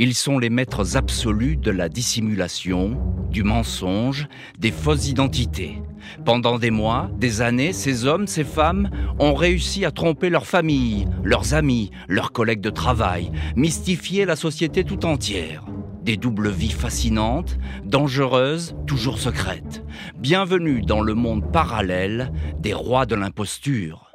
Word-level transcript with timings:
Ils 0.00 0.14
sont 0.14 0.40
les 0.40 0.50
maîtres 0.50 0.96
absolus 0.96 1.56
de 1.56 1.70
la 1.70 1.88
dissimulation, 1.88 2.98
du 3.30 3.44
mensonge, 3.44 4.26
des 4.58 4.72
fausses 4.72 5.08
identités. 5.08 5.80
Pendant 6.24 6.58
des 6.58 6.72
mois, 6.72 7.08
des 7.16 7.42
années, 7.42 7.72
ces 7.72 8.04
hommes, 8.04 8.26
ces 8.26 8.42
femmes 8.42 8.90
ont 9.20 9.34
réussi 9.34 9.84
à 9.84 9.92
tromper 9.92 10.30
leur 10.30 10.46
famille, 10.46 11.06
leurs 11.22 11.54
amis, 11.54 11.92
leurs 12.08 12.32
collègues 12.32 12.60
de 12.60 12.70
travail, 12.70 13.30
mystifier 13.54 14.24
la 14.24 14.34
société 14.34 14.82
tout 14.82 15.06
entière. 15.06 15.64
Des 16.02 16.16
doubles 16.16 16.50
vies 16.50 16.72
fascinantes, 16.72 17.56
dangereuses, 17.84 18.74
toujours 18.88 19.20
secrètes. 19.20 19.84
Bienvenue 20.18 20.82
dans 20.82 21.02
le 21.02 21.14
monde 21.14 21.52
parallèle 21.52 22.32
des 22.58 22.74
rois 22.74 23.06
de 23.06 23.14
l'imposture. 23.14 24.10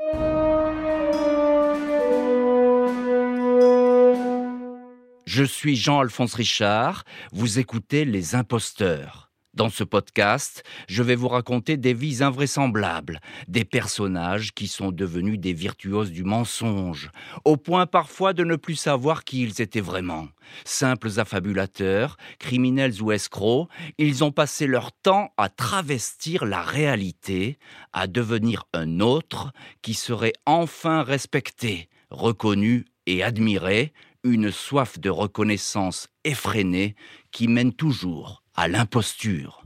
Je 5.32 5.44
suis 5.44 5.76
Jean-Alphonse 5.76 6.34
Richard, 6.34 7.04
vous 7.32 7.60
écoutez 7.60 8.04
Les 8.04 8.34
Imposteurs. 8.34 9.30
Dans 9.54 9.70
ce 9.70 9.84
podcast, 9.84 10.64
je 10.88 11.04
vais 11.04 11.14
vous 11.14 11.28
raconter 11.28 11.78
des 11.78 11.94
vies 11.94 12.24
invraisemblables, 12.24 13.20
des 13.48 13.64
personnages 13.64 14.54
qui 14.56 14.68
sont 14.68 14.92
devenus 14.92 15.40
des 15.40 15.54
virtuoses 15.54 16.12
du 16.12 16.24
mensonge, 16.24 17.12
au 17.46 17.58
point 17.58 17.86
parfois 17.86 18.34
de 18.34 18.44
ne 18.44 18.56
plus 18.56 18.74
savoir 18.74 19.24
qui 19.24 19.44
ils 19.44 19.62
étaient 19.62 19.82
vraiment. 19.82 20.30
Simples 20.66 21.20
affabulateurs, 21.20 22.18
criminels 22.40 23.00
ou 23.00 23.12
escrocs, 23.12 23.70
ils 24.00 24.24
ont 24.24 24.32
passé 24.32 24.66
leur 24.66 24.92
temps 24.92 25.32
à 25.38 25.48
travestir 25.48 26.44
la 26.44 26.64
réalité, 26.64 27.60
à 27.94 28.08
devenir 28.08 28.64
un 28.74 29.00
autre 29.00 29.52
qui 29.84 29.94
serait 29.94 30.34
enfin 30.48 31.04
respecté, 31.04 31.88
reconnu 32.10 32.86
et 33.06 33.22
admiré, 33.22 33.94
une 34.24 34.52
soif 34.52 35.00
de 35.00 35.10
reconnaissance 35.10 36.08
effrénée 36.24 36.96
qui 37.32 37.48
mène 37.48 37.74
toujours 37.74 38.44
à 38.56 38.68
l'imposture. 38.68 39.64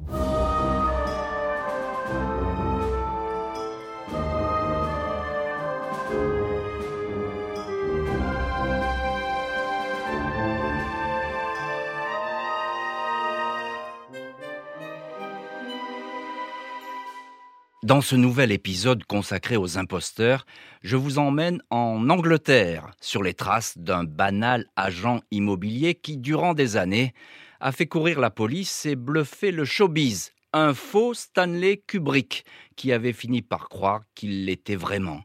Dans 17.83 17.99
ce 17.99 18.15
nouvel 18.15 18.53
épisode 18.53 19.03
consacré 19.03 19.57
aux 19.57 19.77
imposteurs, 19.77 20.45
je 20.83 20.95
vous 20.95 21.19
emmène 21.19 21.61
en 21.69 22.09
Angleterre, 22.09 22.91
sur 23.01 23.21
les 23.21 23.33
traces 23.33 23.77
d'un 23.77 24.05
banal 24.05 24.67
agent 24.77 25.19
immobilier 25.31 25.93
qui, 25.93 26.15
durant 26.15 26.53
des 26.53 26.77
années, 26.77 27.13
a 27.59 27.73
fait 27.73 27.85
courir 27.85 28.21
la 28.21 28.29
police 28.29 28.85
et 28.85 28.95
bluffé 28.95 29.51
le 29.51 29.65
showbiz, 29.65 30.31
un 30.53 30.73
faux 30.73 31.13
Stanley 31.13 31.83
Kubrick, 31.85 32.45
qui 32.77 32.93
avait 32.93 33.11
fini 33.11 33.41
par 33.41 33.67
croire 33.67 34.03
qu'il 34.15 34.45
l'était 34.45 34.77
vraiment. 34.77 35.19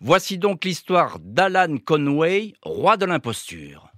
Voici 0.00 0.36
donc 0.36 0.64
l'histoire 0.64 1.20
d'Alan 1.20 1.76
Conway, 1.76 2.54
roi 2.62 2.96
de 2.96 3.06
l'imposture. 3.06 3.92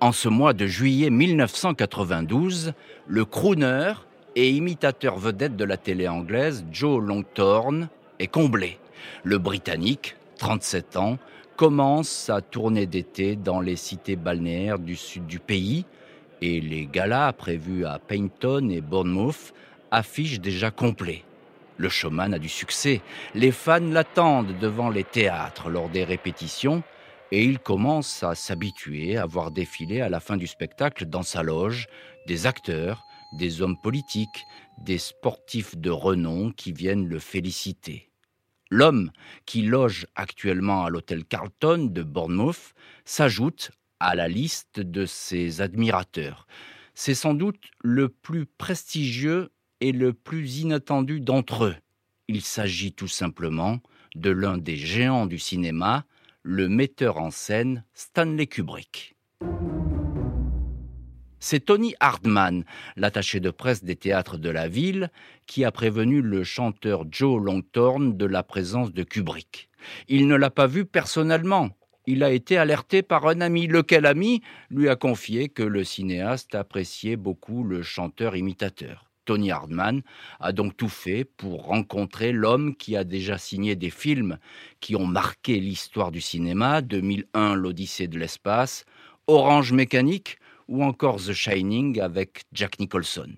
En 0.00 0.12
ce 0.12 0.30
mois 0.30 0.54
de 0.54 0.66
juillet 0.66 1.10
1992, 1.10 2.72
le 3.06 3.24
crooner, 3.26 3.92
et 4.36 4.50
imitateur 4.50 5.18
vedette 5.18 5.56
de 5.56 5.64
la 5.64 5.76
télé 5.76 6.08
anglaise, 6.08 6.64
Joe 6.72 7.02
Longthorne, 7.02 7.88
est 8.18 8.28
comblé. 8.28 8.78
Le 9.24 9.38
Britannique, 9.38 10.16
37 10.38 10.96
ans, 10.96 11.18
commence 11.56 12.08
sa 12.08 12.40
tournée 12.40 12.86
d'été 12.86 13.36
dans 13.36 13.60
les 13.60 13.76
cités 13.76 14.16
balnéaires 14.16 14.78
du 14.78 14.96
sud 14.96 15.26
du 15.26 15.38
pays 15.38 15.84
et 16.40 16.60
les 16.60 16.86
galas 16.86 17.32
prévus 17.32 17.84
à 17.84 17.98
Paynton 17.98 18.68
et 18.70 18.80
Bournemouth 18.80 19.52
affichent 19.90 20.40
déjà 20.40 20.70
complet. 20.70 21.24
Le 21.76 21.88
showman 21.88 22.34
a 22.34 22.38
du 22.38 22.48
succès. 22.48 23.00
Les 23.34 23.52
fans 23.52 23.80
l'attendent 23.80 24.58
devant 24.60 24.90
les 24.90 25.04
théâtres 25.04 25.68
lors 25.68 25.88
des 25.88 26.04
répétitions 26.04 26.82
et 27.30 27.44
il 27.44 27.58
commence 27.58 28.22
à 28.22 28.34
s'habituer 28.34 29.16
à 29.16 29.26
voir 29.26 29.50
défiler 29.50 30.00
à 30.00 30.08
la 30.08 30.20
fin 30.20 30.36
du 30.36 30.46
spectacle 30.46 31.06
dans 31.06 31.22
sa 31.22 31.42
loge 31.42 31.86
des 32.26 32.46
acteurs, 32.46 33.06
des 33.32 33.62
hommes 33.62 33.80
politiques, 33.80 34.44
des 34.78 34.98
sportifs 34.98 35.76
de 35.76 35.90
renom 35.90 36.50
qui 36.52 36.72
viennent 36.72 37.06
le 37.06 37.18
féliciter. 37.18 38.10
L'homme 38.70 39.10
qui 39.44 39.62
loge 39.62 40.06
actuellement 40.14 40.84
à 40.84 40.90
l'hôtel 40.90 41.24
Carlton 41.24 41.90
de 41.90 42.02
Bournemouth 42.02 42.72
s'ajoute 43.04 43.70
à 44.00 44.14
la 44.14 44.28
liste 44.28 44.80
de 44.80 45.06
ses 45.06 45.60
admirateurs. 45.60 46.46
C'est 46.94 47.14
sans 47.14 47.34
doute 47.34 47.70
le 47.82 48.08
plus 48.08 48.46
prestigieux 48.46 49.50
et 49.80 49.92
le 49.92 50.12
plus 50.12 50.58
inattendu 50.58 51.20
d'entre 51.20 51.64
eux. 51.64 51.76
Il 52.28 52.40
s'agit 52.40 52.92
tout 52.92 53.08
simplement 53.08 53.80
de 54.14 54.30
l'un 54.30 54.58
des 54.58 54.76
géants 54.76 55.26
du 55.26 55.38
cinéma, 55.38 56.04
le 56.42 56.68
metteur 56.68 57.18
en 57.18 57.30
scène 57.30 57.84
Stanley 57.94 58.46
Kubrick. 58.46 59.11
C'est 61.44 61.64
Tony 61.64 61.96
Hardman, 61.98 62.64
l'attaché 62.94 63.40
de 63.40 63.50
presse 63.50 63.82
des 63.82 63.96
théâtres 63.96 64.38
de 64.38 64.48
la 64.48 64.68
ville, 64.68 65.10
qui 65.48 65.64
a 65.64 65.72
prévenu 65.72 66.22
le 66.22 66.44
chanteur 66.44 67.04
Joe 67.10 67.42
Longthorne 67.42 68.16
de 68.16 68.26
la 68.26 68.44
présence 68.44 68.92
de 68.92 69.02
Kubrick. 69.02 69.68
Il 70.06 70.28
ne 70.28 70.36
l'a 70.36 70.50
pas 70.50 70.68
vu 70.68 70.84
personnellement. 70.84 71.70
Il 72.06 72.22
a 72.22 72.30
été 72.30 72.58
alerté 72.58 73.02
par 73.02 73.26
un 73.26 73.40
ami. 73.40 73.66
Lequel 73.66 74.06
ami 74.06 74.40
lui 74.70 74.88
a 74.88 74.94
confié 74.94 75.48
que 75.48 75.64
le 75.64 75.82
cinéaste 75.82 76.54
appréciait 76.54 77.16
beaucoup 77.16 77.64
le 77.64 77.82
chanteur 77.82 78.36
imitateur. 78.36 79.10
Tony 79.24 79.50
Hardman 79.50 80.02
a 80.38 80.52
donc 80.52 80.76
tout 80.76 80.88
fait 80.88 81.24
pour 81.24 81.64
rencontrer 81.64 82.30
l'homme 82.30 82.76
qui 82.76 82.96
a 82.96 83.02
déjà 83.02 83.36
signé 83.36 83.74
des 83.74 83.90
films 83.90 84.38
qui 84.78 84.94
ont 84.94 85.06
marqué 85.06 85.58
l'histoire 85.58 86.12
du 86.12 86.20
cinéma, 86.20 86.82
2001 86.82 87.56
l'Odyssée 87.56 88.06
de 88.06 88.20
l'espace, 88.20 88.84
Orange 89.26 89.72
Mécanique, 89.72 90.38
ou 90.68 90.82
encore 90.84 91.16
The 91.16 91.32
Shining 91.32 92.00
avec 92.00 92.44
Jack 92.52 92.78
Nicholson. 92.78 93.30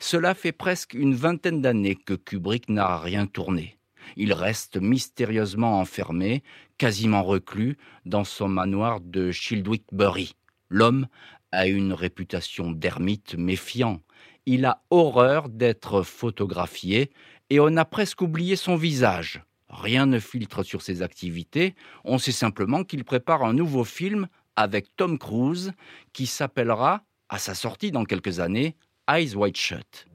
Cela 0.00 0.34
fait 0.34 0.52
presque 0.52 0.94
une 0.94 1.14
vingtaine 1.14 1.60
d'années 1.60 1.96
que 1.96 2.14
Kubrick 2.14 2.68
n'a 2.68 2.98
rien 2.98 3.26
tourné. 3.26 3.78
Il 4.16 4.32
reste 4.32 4.76
mystérieusement 4.76 5.80
enfermé, 5.80 6.42
quasiment 6.78 7.22
reclus, 7.22 7.76
dans 8.04 8.24
son 8.24 8.48
manoir 8.48 9.00
de 9.00 9.30
Childwick-Bury. 9.30 10.34
L'homme 10.68 11.06
a 11.52 11.66
une 11.66 11.92
réputation 11.92 12.70
d'ermite 12.72 13.34
méfiant. 13.36 14.00
Il 14.46 14.64
a 14.64 14.82
horreur 14.90 15.48
d'être 15.48 16.02
photographié 16.02 17.10
et 17.50 17.60
on 17.60 17.76
a 17.76 17.84
presque 17.84 18.22
oublié 18.22 18.56
son 18.56 18.76
visage. 18.76 19.42
Rien 19.68 20.06
ne 20.06 20.18
filtre 20.18 20.62
sur 20.62 20.82
ses 20.82 21.02
activités, 21.02 21.74
on 22.04 22.18
sait 22.18 22.32
simplement 22.32 22.84
qu'il 22.84 23.04
prépare 23.04 23.42
un 23.42 23.54
nouveau 23.54 23.84
film 23.84 24.28
avec 24.56 24.94
Tom 24.96 25.18
Cruise 25.18 25.72
qui 26.12 26.26
s'appellera, 26.26 27.02
à 27.28 27.38
sa 27.38 27.54
sortie 27.54 27.90
dans 27.90 28.04
quelques 28.04 28.40
années, 28.40 28.76
Eyes 29.08 29.34
Wide 29.34 29.56
Shut. 29.56 30.06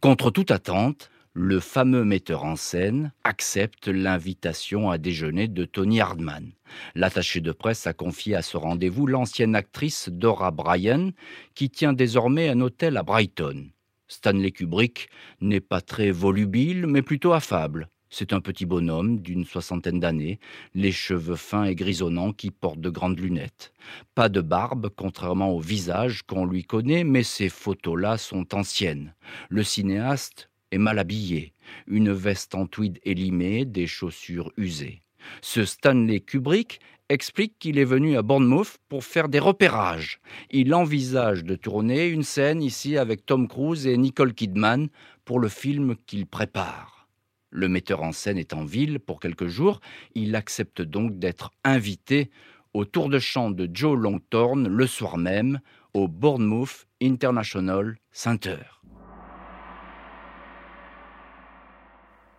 Contre 0.00 0.30
toute 0.30 0.50
attente, 0.50 1.10
le 1.32 1.58
fameux 1.58 2.04
metteur 2.04 2.44
en 2.44 2.54
scène 2.54 3.12
accepte 3.24 3.88
l'invitation 3.88 4.88
à 4.88 4.98
déjeuner 4.98 5.48
de 5.48 5.64
Tony 5.64 6.00
Hardman. 6.00 6.52
L'attaché 6.94 7.40
de 7.40 7.50
presse 7.50 7.88
a 7.88 7.92
confié 7.92 8.36
à 8.36 8.42
ce 8.42 8.56
rendez-vous 8.56 9.06
l'ancienne 9.08 9.56
actrice 9.56 10.08
Dora 10.08 10.52
Bryan, 10.52 11.10
qui 11.54 11.70
tient 11.70 11.92
désormais 11.92 12.48
un 12.48 12.60
hôtel 12.60 12.96
à 12.96 13.02
Brighton. 13.02 13.70
Stanley 14.08 14.50
Kubrick 14.50 15.08
n'est 15.40 15.60
pas 15.60 15.80
très 15.80 16.10
volubile, 16.10 16.86
mais 16.86 17.02
plutôt 17.02 17.32
affable. 17.32 17.88
C'est 18.10 18.32
un 18.32 18.40
petit 18.40 18.64
bonhomme 18.64 19.20
d'une 19.20 19.44
soixantaine 19.44 19.98
d'années, 19.98 20.38
les 20.74 20.92
cheveux 20.92 21.34
fins 21.34 21.64
et 21.64 21.74
grisonnants 21.74 22.32
qui 22.32 22.52
portent 22.52 22.80
de 22.80 22.90
grandes 22.90 23.18
lunettes. 23.18 23.72
Pas 24.14 24.28
de 24.28 24.40
barbe, 24.40 24.88
contrairement 24.94 25.50
au 25.50 25.58
visage 25.58 26.22
qu'on 26.22 26.46
lui 26.46 26.62
connaît, 26.62 27.02
mais 27.02 27.24
ces 27.24 27.48
photos-là 27.48 28.16
sont 28.16 28.54
anciennes. 28.54 29.14
Le 29.48 29.64
cinéaste 29.64 30.48
est 30.70 30.78
mal 30.78 30.98
habillé, 30.98 31.54
une 31.86 32.12
veste 32.12 32.54
en 32.54 32.66
tweed 32.66 33.00
élimée, 33.02 33.64
des 33.64 33.86
chaussures 33.86 34.52
usées. 34.56 35.03
Ce 35.42 35.64
Stanley 35.64 36.20
Kubrick 36.20 36.80
explique 37.08 37.58
qu'il 37.58 37.78
est 37.78 37.84
venu 37.84 38.16
à 38.16 38.22
Bournemouth 38.22 38.78
pour 38.88 39.04
faire 39.04 39.28
des 39.28 39.38
repérages. 39.38 40.20
Il 40.50 40.74
envisage 40.74 41.44
de 41.44 41.54
tourner 41.54 42.06
une 42.08 42.22
scène 42.22 42.62
ici 42.62 42.96
avec 42.96 43.26
Tom 43.26 43.46
Cruise 43.46 43.86
et 43.86 43.96
Nicole 43.96 44.34
Kidman 44.34 44.88
pour 45.24 45.38
le 45.38 45.48
film 45.48 45.96
qu'il 46.06 46.26
prépare. 46.26 47.08
Le 47.50 47.68
metteur 47.68 48.02
en 48.02 48.12
scène 48.12 48.38
est 48.38 48.52
en 48.52 48.64
ville 48.64 48.98
pour 48.98 49.20
quelques 49.20 49.46
jours, 49.46 49.80
il 50.14 50.34
accepte 50.34 50.82
donc 50.82 51.18
d'être 51.18 51.52
invité 51.62 52.30
au 52.72 52.84
tour 52.84 53.08
de 53.08 53.20
chant 53.20 53.50
de 53.50 53.70
Joe 53.72 53.96
Longthorne 53.96 54.66
le 54.66 54.86
soir 54.86 55.16
même 55.16 55.60
au 55.92 56.08
Bournemouth 56.08 56.86
International 57.00 57.96
Center. 58.10 58.58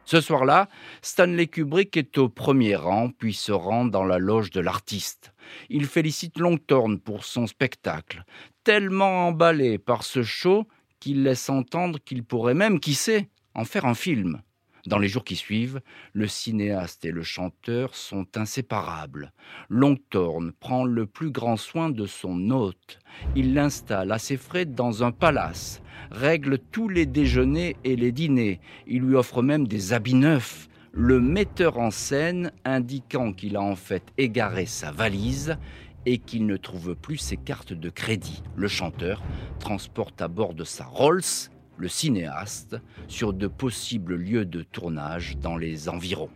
Ce 0.06 0.22
soir-là, 0.22 0.70
Stanley 1.02 1.48
Kubrick 1.48 1.98
est 1.98 2.18
au 2.20 2.30
premier 2.30 2.76
rang, 2.76 3.10
puis 3.10 3.34
se 3.34 3.52
rend 3.52 3.86
dans 3.86 4.06
la 4.06 4.20
loge 4.20 4.52
de 4.52 4.60
l'artiste. 4.62 5.34
Il 5.70 5.88
félicite 5.88 6.38
Longthorne 6.38 7.00
pour 7.00 7.26
son 7.26 7.48
spectacle, 7.48 8.24
tellement 8.64 9.28
emballé 9.28 9.80
par 9.80 10.04
ce 10.04 10.22
show 10.22 10.68
qu'il 11.00 11.24
laisse 11.24 11.50
entendre 11.50 12.00
qu'il 12.04 12.24
pourrait 12.24 12.54
même, 12.54 12.80
qui 12.80 12.94
sait, 12.94 13.30
en 13.56 13.66
faire 13.66 13.86
un 13.86 13.96
film. 13.96 14.42
Dans 14.88 15.00
les 15.00 15.08
jours 15.08 15.24
qui 15.24 15.36
suivent, 15.36 15.82
le 16.14 16.28
cinéaste 16.28 17.06
et 17.06 17.12
le 17.12 17.24
chanteur 17.24 17.96
sont 17.96 18.28
inséparables. 18.36 19.34
Longthorne 19.70 20.52
prend 20.52 20.86
le 20.86 21.08
plus 21.08 21.32
grand 21.32 21.58
soin 21.58 21.90
de 21.90 22.06
son 22.06 22.52
hôte. 22.52 23.00
Il 23.36 23.56
l'installe 23.56 24.12
à 24.12 24.20
ses 24.20 24.38
frais 24.38 24.66
dans 24.66 25.04
un 25.04 25.12
palace, 25.12 25.82
règle 26.12 26.60
tous 26.60 26.88
les 26.88 27.08
déjeuners 27.08 27.78
et 27.84 27.96
les 27.96 28.12
dîners. 28.12 28.60
Il 28.86 29.02
lui 29.02 29.16
offre 29.16 29.42
même 29.42 29.68
des 29.68 29.94
habits 29.94 30.14
neufs. 30.14 30.68
Le 30.92 31.20
metteur 31.20 31.80
en 31.80 31.90
scène 31.90 32.52
indiquant 32.64 33.34
qu'il 33.34 33.56
a 33.56 33.62
en 33.62 33.76
fait 33.76 34.04
égaré 34.20 34.68
sa 34.68 34.92
valise 34.92 35.58
et 36.06 36.20
qu'il 36.20 36.46
ne 36.46 36.58
trouve 36.58 36.96
plus 36.96 37.18
ses 37.18 37.38
cartes 37.38 37.74
de 37.74 37.90
crédit. 37.90 38.44
Le 38.56 38.68
chanteur 38.68 39.24
transporte 39.60 40.22
à 40.22 40.28
bord 40.28 40.54
de 40.54 40.64
sa 40.64 40.86
Rolls 40.86 41.50
le 41.78 41.88
cinéaste 41.88 42.78
sur 43.08 43.34
de 43.34 43.48
possibles 43.48 44.16
lieux 44.16 44.46
de 44.46 44.64
tournage 44.64 45.38
dans 45.38 45.58
les 45.58 45.90
environs. 45.90 46.30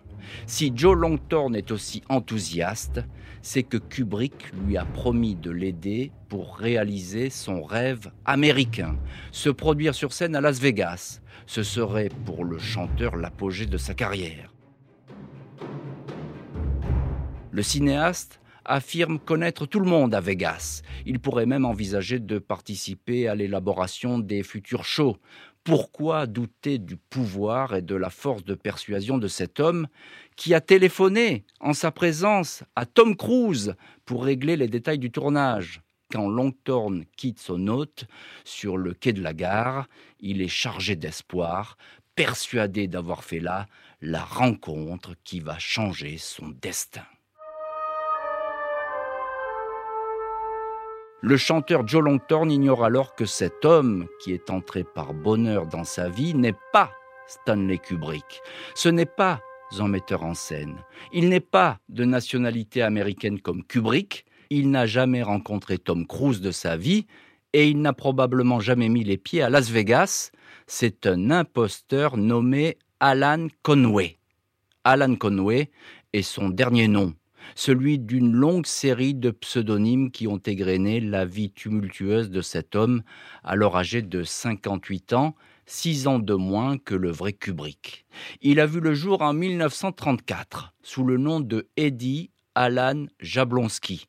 Si 0.45 0.71
Joe 0.75 0.97
Longthorne 0.97 1.55
est 1.55 1.71
aussi 1.71 2.01
enthousiaste, 2.09 3.01
c'est 3.41 3.63
que 3.63 3.77
Kubrick 3.77 4.51
lui 4.65 4.77
a 4.77 4.85
promis 4.85 5.35
de 5.35 5.49
l'aider 5.49 6.11
pour 6.27 6.57
réaliser 6.57 7.29
son 7.29 7.63
rêve 7.63 8.11
américain, 8.25 8.97
se 9.31 9.49
produire 9.49 9.95
sur 9.95 10.13
scène 10.13 10.35
à 10.35 10.41
Las 10.41 10.59
Vegas. 10.59 11.21
Ce 11.45 11.63
serait 11.63 12.09
pour 12.25 12.43
le 12.43 12.59
chanteur 12.59 13.15
l'apogée 13.15 13.65
de 13.65 13.77
sa 13.77 13.93
carrière. 13.93 14.53
Le 17.51 17.63
cinéaste 17.63 18.39
affirme 18.69 19.19
connaître 19.19 19.65
tout 19.65 19.79
le 19.79 19.89
monde 19.89 20.13
à 20.13 20.21
Vegas. 20.21 20.83
Il 21.05 21.19
pourrait 21.19 21.47
même 21.47 21.65
envisager 21.65 22.19
de 22.19 22.37
participer 22.37 23.27
à 23.27 23.35
l'élaboration 23.35 24.19
des 24.19 24.43
futurs 24.43 24.85
shows. 24.85 25.17
Pourquoi 25.63 26.27
douter 26.27 26.77
du 26.77 26.95
pouvoir 26.95 27.75
et 27.75 27.81
de 27.81 27.95
la 27.95 28.09
force 28.09 28.45
de 28.45 28.53
persuasion 28.53 29.17
de 29.17 29.27
cet 29.27 29.59
homme 29.59 29.87
qui 30.35 30.53
a 30.53 30.61
téléphoné 30.61 31.45
en 31.59 31.73
sa 31.73 31.91
présence 31.91 32.63
à 32.75 32.85
Tom 32.85 33.15
Cruise 33.15 33.75
pour 34.05 34.23
régler 34.23 34.55
les 34.55 34.67
détails 34.67 34.99
du 34.99 35.11
tournage? 35.11 35.81
Quand 36.11 36.27
Longthorne 36.27 37.05
quitte 37.17 37.39
son 37.39 37.67
hôte 37.67 38.05
sur 38.43 38.77
le 38.77 38.93
quai 38.93 39.13
de 39.13 39.21
la 39.21 39.33
gare, 39.33 39.87
il 40.19 40.41
est 40.41 40.47
chargé 40.47 40.95
d'espoir, 40.95 41.77
persuadé 42.15 42.87
d'avoir 42.87 43.23
fait 43.23 43.39
là 43.39 43.67
la 44.01 44.23
rencontre 44.23 45.15
qui 45.23 45.39
va 45.39 45.59
changer 45.59 46.17
son 46.17 46.49
destin. 46.61 47.05
Le 51.21 51.35
chanteur 51.35 51.85
Joe 51.85 52.01
Longthorne 52.01 52.49
ignore 52.49 52.85
alors 52.85 53.13
que 53.13 53.25
cet 53.25 53.65
homme 53.65 54.07
qui 54.23 54.31
est 54.31 54.49
entré 54.49 54.85
par 54.85 55.13
bonheur 55.13 55.67
dans 55.67 55.83
sa 55.83 56.07
vie 56.07 56.33
n'est 56.33 56.55
pas 56.71 56.91
Stanley 57.27 57.77
Kubrick. 57.77 58.41
Ce 58.73 58.87
n'est 58.87 59.05
pas 59.05 59.41
un 59.79 59.89
metteur 59.89 60.23
en 60.23 60.33
scène. 60.33 60.77
Il 61.11 61.27
n'est 61.27 61.41
pas 61.41 61.79
de 61.89 62.05
nationalité 62.05 62.81
américaine 62.81 63.41
comme 63.41 63.65
Kubrick. 63.65 64.25
Il 64.49 64.71
n'a 64.71 64.85
jamais 64.85 65.21
rencontré 65.21 65.77
Tom 65.77 66.07
Cruise 66.07 66.39
de 66.39 66.51
sa 66.51 66.77
vie 66.77 67.05
et 67.51 67.67
il 67.67 67.81
n'a 67.81 67.91
probablement 67.91 68.61
jamais 68.61 68.87
mis 68.87 69.03
les 69.03 69.17
pieds 69.17 69.41
à 69.41 69.49
Las 69.49 69.69
Vegas. 69.69 70.31
C'est 70.67 71.05
un 71.05 71.31
imposteur 71.31 72.15
nommé 72.15 72.77
Alan 73.01 73.47
Conway. 73.61 74.19
Alan 74.85 75.15
Conway 75.15 75.69
est 76.13 76.21
son 76.21 76.47
dernier 76.47 76.87
nom 76.87 77.13
celui 77.55 77.99
d'une 77.99 78.33
longue 78.33 78.65
série 78.65 79.13
de 79.13 79.31
pseudonymes 79.31 80.11
qui 80.11 80.27
ont 80.27 80.37
égrené 80.37 80.99
la 80.99 81.25
vie 81.25 81.51
tumultueuse 81.51 82.29
de 82.29 82.41
cet 82.41 82.75
homme, 82.75 83.03
alors 83.43 83.77
âgé 83.77 84.01
de 84.01 84.23
58 84.23 85.13
ans, 85.13 85.35
six 85.65 86.07
ans 86.07 86.19
de 86.19 86.33
moins 86.33 86.77
que 86.77 86.95
le 86.95 87.11
vrai 87.11 87.33
Kubrick. 87.33 88.05
Il 88.41 88.59
a 88.59 88.65
vu 88.65 88.79
le 88.79 88.93
jour 88.93 89.21
en 89.21 89.33
1934 89.33 90.73
sous 90.81 91.03
le 91.03 91.17
nom 91.17 91.39
de 91.39 91.67
Eddie 91.77 92.31
Alan 92.55 93.05
Jablonski. 93.19 94.07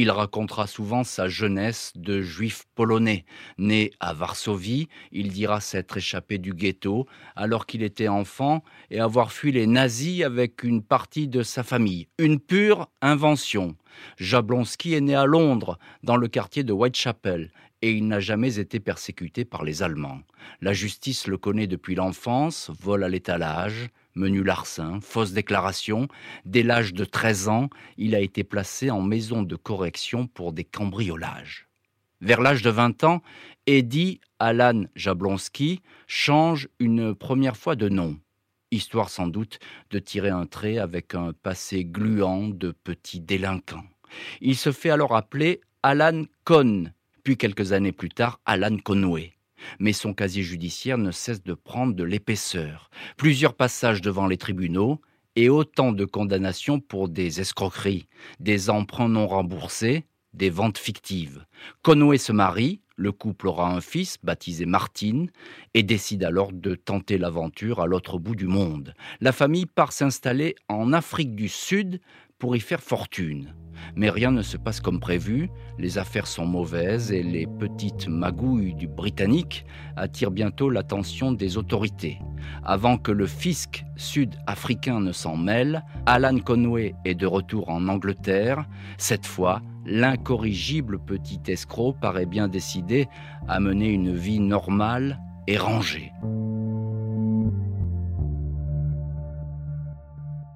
Il 0.00 0.12
racontera 0.12 0.68
souvent 0.68 1.02
sa 1.02 1.26
jeunesse 1.26 1.90
de 1.96 2.22
juif 2.22 2.66
polonais. 2.76 3.24
Né 3.58 3.90
à 3.98 4.12
Varsovie, 4.12 4.86
il 5.10 5.32
dira 5.32 5.60
s'être 5.60 5.96
échappé 5.96 6.38
du 6.38 6.54
ghetto 6.54 7.08
alors 7.34 7.66
qu'il 7.66 7.82
était 7.82 8.06
enfant 8.06 8.62
et 8.92 9.00
avoir 9.00 9.32
fui 9.32 9.50
les 9.50 9.66
nazis 9.66 10.22
avec 10.22 10.62
une 10.62 10.84
partie 10.84 11.26
de 11.26 11.42
sa 11.42 11.64
famille. 11.64 12.06
Une 12.16 12.38
pure 12.38 12.86
invention. 13.02 13.74
Jablonski 14.18 14.94
est 14.94 15.00
né 15.00 15.16
à 15.16 15.24
Londres, 15.24 15.80
dans 16.04 16.16
le 16.16 16.28
quartier 16.28 16.62
de 16.62 16.72
Whitechapel, 16.72 17.50
et 17.82 17.92
il 17.92 18.06
n'a 18.08 18.20
jamais 18.20 18.58
été 18.58 18.80
persécuté 18.80 19.44
par 19.44 19.64
les 19.64 19.82
Allemands. 19.82 20.20
La 20.60 20.72
justice 20.72 21.26
le 21.26 21.38
connaît 21.38 21.66
depuis 21.66 21.94
l'enfance, 21.94 22.70
vol 22.80 23.04
à 23.04 23.08
l'étalage, 23.08 23.90
menu 24.14 24.42
larcin, 24.42 25.00
fausse 25.00 25.32
déclaration. 25.32 26.08
Dès 26.44 26.62
l'âge 26.62 26.92
de 26.92 27.04
13 27.04 27.48
ans, 27.48 27.68
il 27.96 28.14
a 28.14 28.20
été 28.20 28.44
placé 28.44 28.90
en 28.90 29.00
maison 29.00 29.42
de 29.42 29.56
correction 29.56 30.26
pour 30.26 30.52
des 30.52 30.64
cambriolages. 30.64 31.68
Vers 32.20 32.40
l'âge 32.40 32.62
de 32.62 32.70
20 32.70 33.04
ans, 33.04 33.22
Eddie 33.66 34.20
Alan 34.40 34.84
Jablonski 34.96 35.82
change 36.08 36.68
une 36.80 37.14
première 37.14 37.56
fois 37.56 37.76
de 37.76 37.88
nom, 37.88 38.18
histoire 38.72 39.08
sans 39.08 39.28
doute 39.28 39.60
de 39.90 40.00
tirer 40.00 40.30
un 40.30 40.46
trait 40.46 40.78
avec 40.78 41.14
un 41.14 41.32
passé 41.32 41.84
gluant 41.84 42.48
de 42.48 42.72
petit 42.72 43.20
délinquant. 43.20 43.84
Il 44.40 44.56
se 44.56 44.72
fait 44.72 44.90
alors 44.90 45.14
appeler 45.14 45.60
Alan 45.84 46.24
Cohn, 46.42 46.92
puis 47.28 47.36
quelques 47.36 47.72
années 47.72 47.92
plus 47.92 48.08
tard 48.08 48.40
Alan 48.46 48.78
Conway 48.78 49.34
mais 49.80 49.92
son 49.92 50.14
casier 50.14 50.42
judiciaire 50.42 50.96
ne 50.96 51.10
cesse 51.10 51.42
de 51.42 51.52
prendre 51.52 51.92
de 51.92 52.02
l'épaisseur. 52.02 52.88
Plusieurs 53.18 53.52
passages 53.52 54.00
devant 54.00 54.26
les 54.26 54.38
tribunaux 54.38 55.02
et 55.36 55.50
autant 55.50 55.92
de 55.92 56.06
condamnations 56.06 56.80
pour 56.80 57.10
des 57.10 57.42
escroqueries, 57.42 58.06
des 58.40 58.70
emprunts 58.70 59.10
non 59.10 59.26
remboursés, 59.26 60.06
des 60.32 60.48
ventes 60.48 60.78
fictives. 60.78 61.44
Conway 61.82 62.16
se 62.16 62.32
marie, 62.32 62.80
le 62.96 63.12
couple 63.12 63.48
aura 63.48 63.74
un 63.74 63.82
fils 63.82 64.16
baptisé 64.22 64.64
Martine 64.64 65.30
et 65.74 65.82
décide 65.82 66.24
alors 66.24 66.52
de 66.54 66.76
tenter 66.76 67.18
l'aventure 67.18 67.80
à 67.80 67.86
l'autre 67.86 68.18
bout 68.18 68.36
du 68.36 68.46
monde. 68.46 68.94
La 69.20 69.32
famille 69.32 69.66
part 69.66 69.92
s'installer 69.92 70.54
en 70.68 70.94
Afrique 70.94 71.34
du 71.34 71.50
Sud 71.50 72.00
pour 72.38 72.56
y 72.56 72.60
faire 72.60 72.80
fortune. 72.80 73.52
Mais 73.96 74.10
rien 74.10 74.30
ne 74.30 74.42
se 74.42 74.56
passe 74.56 74.80
comme 74.80 75.00
prévu, 75.00 75.50
les 75.78 75.98
affaires 75.98 76.26
sont 76.26 76.46
mauvaises 76.46 77.12
et 77.12 77.22
les 77.22 77.46
petites 77.46 78.08
magouilles 78.08 78.74
du 78.74 78.88
Britannique 78.88 79.64
attirent 79.96 80.30
bientôt 80.30 80.70
l'attention 80.70 81.32
des 81.32 81.56
autorités. 81.56 82.18
Avant 82.64 82.98
que 82.98 83.12
le 83.12 83.26
fisc 83.26 83.84
sud-africain 83.96 85.00
ne 85.00 85.12
s'en 85.12 85.36
mêle, 85.36 85.84
Alan 86.06 86.38
Conway 86.38 86.94
est 87.04 87.14
de 87.14 87.26
retour 87.26 87.68
en 87.68 87.88
Angleterre. 87.88 88.64
Cette 88.96 89.26
fois, 89.26 89.62
l'incorrigible 89.86 90.98
petit 90.98 91.40
escroc 91.48 91.94
paraît 92.00 92.26
bien 92.26 92.48
décidé 92.48 93.08
à 93.48 93.60
mener 93.60 93.88
une 93.88 94.14
vie 94.14 94.40
normale 94.40 95.18
et 95.46 95.56
rangée. 95.56 96.12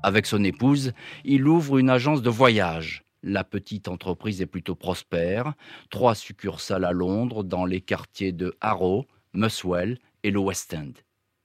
Avec 0.03 0.27
son 0.27 0.43
épouse, 0.43 0.93
il 1.25 1.47
ouvre 1.47 1.79
une 1.79 1.91
agence 1.91 2.23
de 2.23 2.31
voyage. 2.31 3.05
La 3.23 3.45
petite 3.45 3.89
entreprise 3.89 4.43
est 4.43 4.47
plutôt 4.47 4.75
prospère. 4.75 5.55
Trois 5.91 6.15
succursales 6.15 6.85
à 6.85 6.93
Londres 6.93 7.45
dans 7.45 7.65
les 7.65 7.81
quartiers 7.81 8.33
de 8.33 8.55
Harrow, 8.61 9.07
Muswell 9.33 9.99
et 10.23 10.31
le 10.31 10.41
West 10.41 10.75
End. 10.75 10.93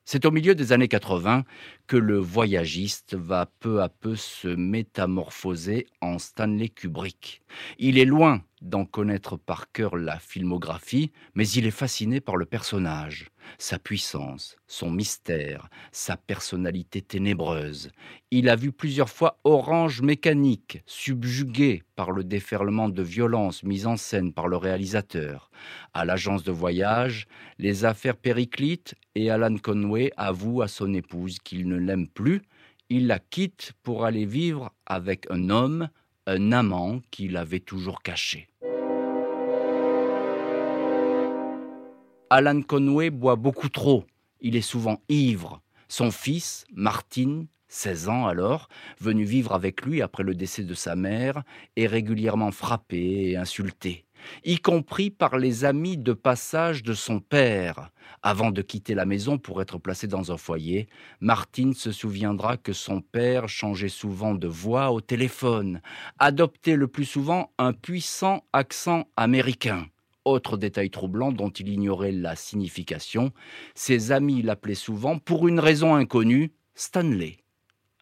C'est 0.09 0.25
au 0.25 0.31
milieu 0.31 0.55
des 0.55 0.71
années 0.71 0.87
80 0.87 1.43
que 1.85 1.97
le 1.97 2.17
voyagiste 2.17 3.13
va 3.13 3.45
peu 3.59 3.81
à 3.81 3.89
peu 3.89 4.15
se 4.15 4.47
métamorphoser 4.47 5.85
en 5.99 6.17
Stanley 6.17 6.69
Kubrick. 6.69 7.41
Il 7.77 7.97
est 7.99 8.05
loin 8.05 8.41
d'en 8.61 8.85
connaître 8.85 9.35
par 9.35 9.69
cœur 9.73 9.97
la 9.97 10.17
filmographie, 10.17 11.11
mais 11.35 11.45
il 11.49 11.65
est 11.65 11.71
fasciné 11.71 12.21
par 12.21 12.37
le 12.37 12.45
personnage, 12.45 13.27
sa 13.57 13.79
puissance, 13.79 14.55
son 14.67 14.91
mystère, 14.91 15.69
sa 15.91 16.17
personnalité 16.17 17.01
ténébreuse. 17.01 17.91
Il 18.31 18.49
a 18.49 18.55
vu 18.55 18.71
plusieurs 18.71 19.09
fois 19.09 19.39
Orange 19.43 20.01
Mécanique, 20.01 20.81
subjugué 20.85 21.83
par 21.95 22.11
le 22.11 22.23
déferlement 22.23 22.89
de 22.89 23.01
violence 23.01 23.63
mis 23.63 23.85
en 23.85 23.97
scène 23.97 24.33
par 24.33 24.47
le 24.47 24.57
réalisateur. 24.57 25.49
À 25.93 26.05
l'agence 26.05 26.43
de 26.43 26.51
voyage, 26.51 27.27
les 27.57 27.85
affaires 27.85 28.17
périclites 28.17 28.95
et 29.15 29.29
Alan 29.29 29.57
Conway 29.57 30.11
avoue 30.17 30.61
à 30.61 30.67
son 30.67 30.93
épouse 30.93 31.39
qu'il 31.39 31.67
ne 31.67 31.77
l'aime 31.77 32.07
plus. 32.07 32.41
Il 32.89 33.07
la 33.07 33.19
quitte 33.19 33.73
pour 33.83 34.05
aller 34.05 34.25
vivre 34.25 34.71
avec 34.85 35.25
un 35.29 35.49
homme, 35.49 35.89
un 36.25 36.51
amant 36.51 37.01
qu'il 37.11 37.37
avait 37.37 37.59
toujours 37.59 38.01
caché. 38.01 38.47
Alan 42.29 42.61
Conway 42.61 43.09
boit 43.09 43.37
beaucoup 43.37 43.69
trop. 43.69 44.03
Il 44.41 44.55
est 44.55 44.61
souvent 44.61 45.01
ivre. 45.07 45.61
Son 45.87 46.11
fils, 46.11 46.65
Martin, 46.73 47.45
16 47.69 48.09
ans 48.09 48.27
alors, 48.27 48.67
venu 48.99 49.23
vivre 49.23 49.53
avec 49.53 49.85
lui 49.85 50.01
après 50.01 50.23
le 50.23 50.35
décès 50.35 50.63
de 50.63 50.73
sa 50.73 50.95
mère, 50.97 51.43
est 51.77 51.87
régulièrement 51.87 52.51
frappé 52.51 53.29
et 53.29 53.37
insulté, 53.37 54.05
y 54.43 54.57
compris 54.57 55.09
par 55.09 55.37
les 55.37 55.63
amis 55.63 55.97
de 55.97 56.11
passage 56.11 56.83
de 56.83 56.93
son 56.93 57.21
père. 57.21 57.91
Avant 58.21 58.51
de 58.51 58.61
quitter 58.61 58.93
la 58.93 59.05
maison 59.05 59.37
pour 59.37 59.61
être 59.61 59.77
placé 59.77 60.07
dans 60.07 60.31
un 60.33 60.37
foyer, 60.37 60.87
Martine 61.21 61.73
se 61.73 61.93
souviendra 61.93 62.57
que 62.57 62.73
son 62.73 62.99
père 62.99 63.47
changeait 63.47 63.87
souvent 63.87 64.35
de 64.35 64.47
voix 64.47 64.91
au 64.91 64.99
téléphone, 64.99 65.81
adoptait 66.19 66.75
le 66.75 66.87
plus 66.87 67.05
souvent 67.05 67.51
un 67.57 67.71
puissant 67.71 68.43
accent 68.51 69.07
américain. 69.15 69.85
Autre 70.27 70.57
détail 70.57 70.89
troublant 70.89 71.31
dont 71.31 71.51
il 71.51 71.69
ignorait 71.69 72.11
la 72.11 72.35
signification, 72.35 73.31
ses 73.75 74.11
amis 74.11 74.41
l'appelaient 74.41 74.75
souvent, 74.75 75.19
pour 75.19 75.47
une 75.47 75.61
raison 75.61 75.95
inconnue, 75.95 76.51
Stanley. 76.75 77.37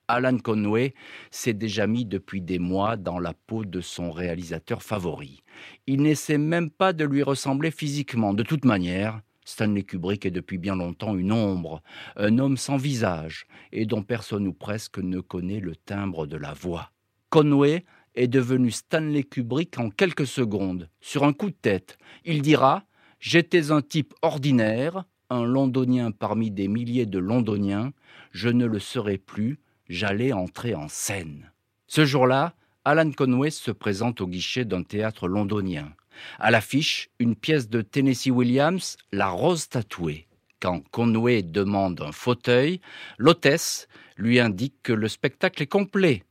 Alan 0.08 0.40
Conway 0.40 0.96
s'est 1.30 1.54
déjà 1.54 1.86
mis 1.86 2.04
depuis 2.04 2.42
des 2.42 2.58
mois 2.58 2.98
dans 2.98 3.20
la 3.20 3.36
peau 3.36 3.64
de 3.64 3.80
son 3.80 4.10
réalisateur 4.10 4.82
favori. 4.82 5.44
Il 5.86 6.02
n'essaie 6.02 6.40
même 6.40 6.72
pas 6.72 6.94
de 6.94 7.06
lui 7.06 7.22
ressembler 7.22 7.70
physiquement. 7.70 8.34
De 8.34 8.42
toute 8.42 8.66
manière, 8.66 9.22
Stanley 9.46 9.84
Kubrick 9.84 10.26
est 10.26 10.32
depuis 10.32 10.58
bien 10.58 10.76
longtemps 10.76 11.16
une 11.16 11.32
ombre, 11.32 11.84
un 12.16 12.40
homme 12.40 12.58
sans 12.58 12.78
visage, 12.78 13.46
et 13.72 13.86
dont 13.86 14.02
personne 14.02 14.48
ou 14.48 14.54
presque 14.54 14.98
ne 14.98 15.20
connaît 15.20 15.60
le 15.60 15.76
timbre 15.76 16.26
de 16.26 16.38
la 16.38 16.54
voix. 16.54 16.90
Conway 17.30 17.86
est 18.16 18.28
devenu 18.28 18.72
Stanley 18.72 19.24
Kubrick 19.24 19.78
en 19.78 19.90
quelques 19.90 20.28
secondes, 20.28 20.90
sur 21.02 21.24
un 21.24 21.34
coup 21.34 21.50
de 21.50 21.56
tête. 21.56 21.98
Il 22.24 22.42
dira 22.42 22.84
J'étais 23.20 23.72
un 23.72 23.82
type 23.82 24.14
ordinaire, 24.22 25.06
un 25.30 25.46
londonien 25.46 26.12
parmi 26.12 26.52
des 26.52 26.68
milliers 26.68 27.06
de 27.06 27.20
londoniens, 27.20 27.92
je 28.32 28.50
ne 28.50 28.66
le 28.66 28.80
serai 28.80 29.18
plus, 29.18 29.60
j'allais 29.90 30.34
entrer 30.34 30.76
en 30.76 30.88
scène. 30.88 31.52
Ce 31.88 32.06
jour-là, 32.06 32.54
Alan 32.84 33.12
Conway 33.12 33.50
se 33.50 33.72
présente 33.72 34.22
au 34.22 34.28
guichet 34.28 34.66
d'un 34.66 34.84
théâtre 34.84 35.28
londonien. 35.28 35.94
À 36.38 36.52
l'affiche, 36.52 37.10
une 37.20 37.36
pièce 37.36 37.70
de 37.70 37.82
Tennessee 37.82 38.30
Williams, 38.30 38.98
La 39.12 39.30
Rose 39.30 39.70
tatouée. 39.70 40.28
Quand 40.60 40.82
Conway 40.92 41.44
demande 41.44 42.02
un 42.02 42.12
fauteuil, 42.12 42.80
l'hôtesse 43.18 43.88
lui 44.18 44.40
indique 44.40 44.76
que 44.84 44.94
le 44.94 45.08
spectacle 45.08 45.64
est 45.64 45.68
complet. 45.68 46.24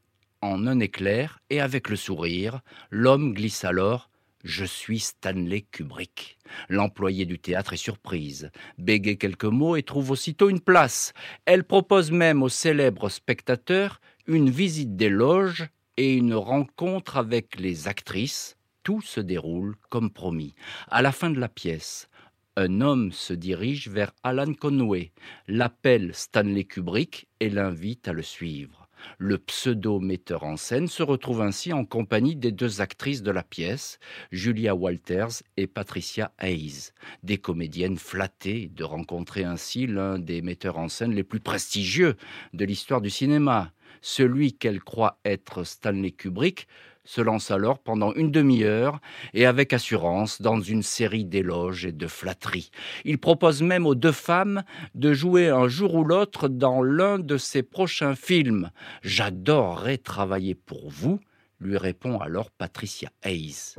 En 0.45 0.67
un 0.67 0.79
éclair 0.79 1.39
et 1.49 1.63
avec 1.63 1.89
le 1.89 1.97
sourire, 1.97 2.61
l'homme 2.91 3.33
glisse 3.33 3.65
alors 3.65 4.11
je 4.43 4.67
suis 4.67 4.99
Stanley 4.99 5.63
Kubrick. 5.63 6.37
L'employé 6.69 7.25
du 7.25 7.39
théâtre 7.39 7.73
est 7.73 7.79
surprise, 7.79 8.51
bégaye 8.77 9.17
quelques 9.17 9.47
mots 9.47 9.75
et 9.75 9.83
trouve 9.83 10.11
aussitôt 10.11 10.51
une 10.51 10.61
place. 10.61 11.15
Elle 11.47 11.65
propose 11.65 12.11
même 12.11 12.43
au 12.43 12.51
célèbre 12.51 13.09
spectateur 13.09 14.03
une 14.27 14.51
visite 14.51 14.97
des 14.97 15.09
loges 15.09 15.67
et 15.97 16.13
une 16.13 16.35
rencontre 16.35 17.17
avec 17.17 17.59
les 17.59 17.89
actrices. 17.89 18.59
Tout 18.83 19.01
se 19.01 19.21
déroule 19.21 19.77
comme 19.89 20.11
promis. 20.11 20.55
À 20.89 21.01
la 21.01 21.13
fin 21.13 21.31
de 21.31 21.41
la 21.41 21.49
pièce, 21.49 22.11
un 22.57 22.83
homme 22.83 23.13
se 23.13 23.33
dirige 23.33 23.89
vers 23.89 24.13
Alan 24.23 24.53
Conway, 24.53 25.11
l'appelle 25.49 26.11
Stanley 26.13 26.65
Kubrick 26.65 27.29
et 27.41 27.49
l'invite 27.49 28.09
à 28.09 28.13
le 28.13 28.21
suivre. 28.21 28.84
Le 29.18 29.38
pseudo-metteur 29.38 30.44
en 30.44 30.56
scène 30.56 30.88
se 30.88 31.02
retrouve 31.02 31.40
ainsi 31.40 31.73
en 31.73 31.84
compagnie 31.84 32.37
des 32.37 32.52
deux 32.52 32.80
actrices 32.80 33.23
de 33.23 33.30
la 33.30 33.42
pièce, 33.42 33.99
Julia 34.32 34.75
Walters 34.75 35.42
et 35.56 35.66
Patricia 35.66 36.32
Hayes, 36.38 36.90
des 37.23 37.38
comédiennes 37.38 37.99
flattées 37.99 38.70
de 38.75 38.84
rencontrer 38.84 39.44
ainsi 39.44 39.87
l'un 39.87 40.18
des 40.18 40.42
metteurs 40.42 40.78
en 40.78 40.88
scène 40.88 41.14
les 41.14 41.25
plus 41.25 41.40
prestigieux 41.40 42.16
de 42.52 42.64
l'histoire 42.64 43.00
du 43.00 43.11
cinéma. 43.11 43.73
Celui 44.02 44.52
qu'elle 44.52 44.82
croit 44.82 45.18
être 45.25 45.64
Stanley 45.64 46.11
Kubrick 46.11 46.66
se 47.04 47.20
lance 47.20 47.50
alors 47.50 47.78
pendant 47.78 48.12
une 48.14 48.30
demi-heure 48.30 49.00
et 49.34 49.46
avec 49.46 49.73
assurance 49.73 50.40
dans 50.40 50.61
une 50.61 50.82
série 50.82 51.25
d'éloges 51.25 51.84
et 51.84 51.92
de 51.92 52.06
flatteries. 52.06 52.70
Il 53.04 53.18
propose 53.18 53.62
même 53.62 53.87
aux 53.87 53.94
deux 53.94 54.12
femmes 54.12 54.62
de 54.94 55.12
jouer 55.12 55.49
un 55.49 55.68
jour 55.68 55.94
ou 55.94 56.04
l'autre 56.04 56.49
dans 56.49 56.82
l'un 56.82 57.18
de 57.18 57.37
ses 57.37 57.62
prochains 57.62 58.14
films. 58.14 58.70
J'adorerais 59.02 59.99
travailler 59.99 60.54
pour 60.54 60.90
vous, 60.90 61.20
lui 61.61 61.76
répond 61.76 62.18
alors 62.18 62.50
Patricia 62.50 63.11
Hayes. 63.23 63.76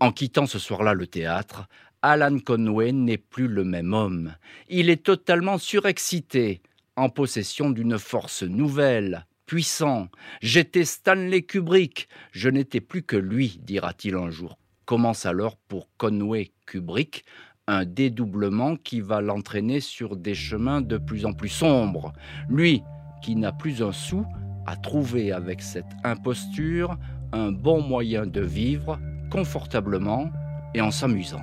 En 0.00 0.12
quittant 0.12 0.46
ce 0.46 0.58
soir-là 0.58 0.94
le 0.94 1.06
théâtre, 1.06 1.68
Alan 2.02 2.38
Conway 2.38 2.92
n'est 2.92 3.18
plus 3.18 3.48
le 3.48 3.64
même 3.64 3.94
homme. 3.94 4.34
Il 4.68 4.90
est 4.90 5.02
totalement 5.02 5.58
surexcité, 5.58 6.60
en 6.96 7.08
possession 7.08 7.70
d'une 7.70 7.98
force 7.98 8.42
nouvelle, 8.42 9.26
puissant. 9.46 10.08
J'étais 10.42 10.84
Stanley 10.84 11.42
Kubrick, 11.42 12.08
je 12.32 12.48
n'étais 12.48 12.80
plus 12.80 13.02
que 13.02 13.16
lui, 13.16 13.60
dira-t-il 13.62 14.14
un 14.14 14.30
jour. 14.30 14.58
Commence 14.84 15.26
alors 15.26 15.56
pour 15.56 15.88
Conway 15.96 16.52
Kubrick 16.66 17.24
un 17.66 17.84
dédoublement 17.84 18.76
qui 18.76 19.00
va 19.00 19.20
l'entraîner 19.20 19.80
sur 19.80 20.16
des 20.16 20.34
chemins 20.34 20.82
de 20.82 20.98
plus 20.98 21.24
en 21.24 21.32
plus 21.32 21.48
sombres. 21.48 22.12
Lui, 22.48 22.82
qui 23.22 23.36
n'a 23.36 23.52
plus 23.52 23.82
un 23.82 23.92
sou, 23.92 24.26
a 24.66 24.76
trouvé 24.76 25.32
avec 25.32 25.62
cette 25.62 25.84
imposture 26.04 26.98
un 27.32 27.52
bon 27.52 27.80
moyen 27.80 28.26
de 28.26 28.42
vivre 28.42 28.98
confortablement 29.30 30.30
et 30.74 30.80
en 30.80 30.90
s'amusant. 30.90 31.42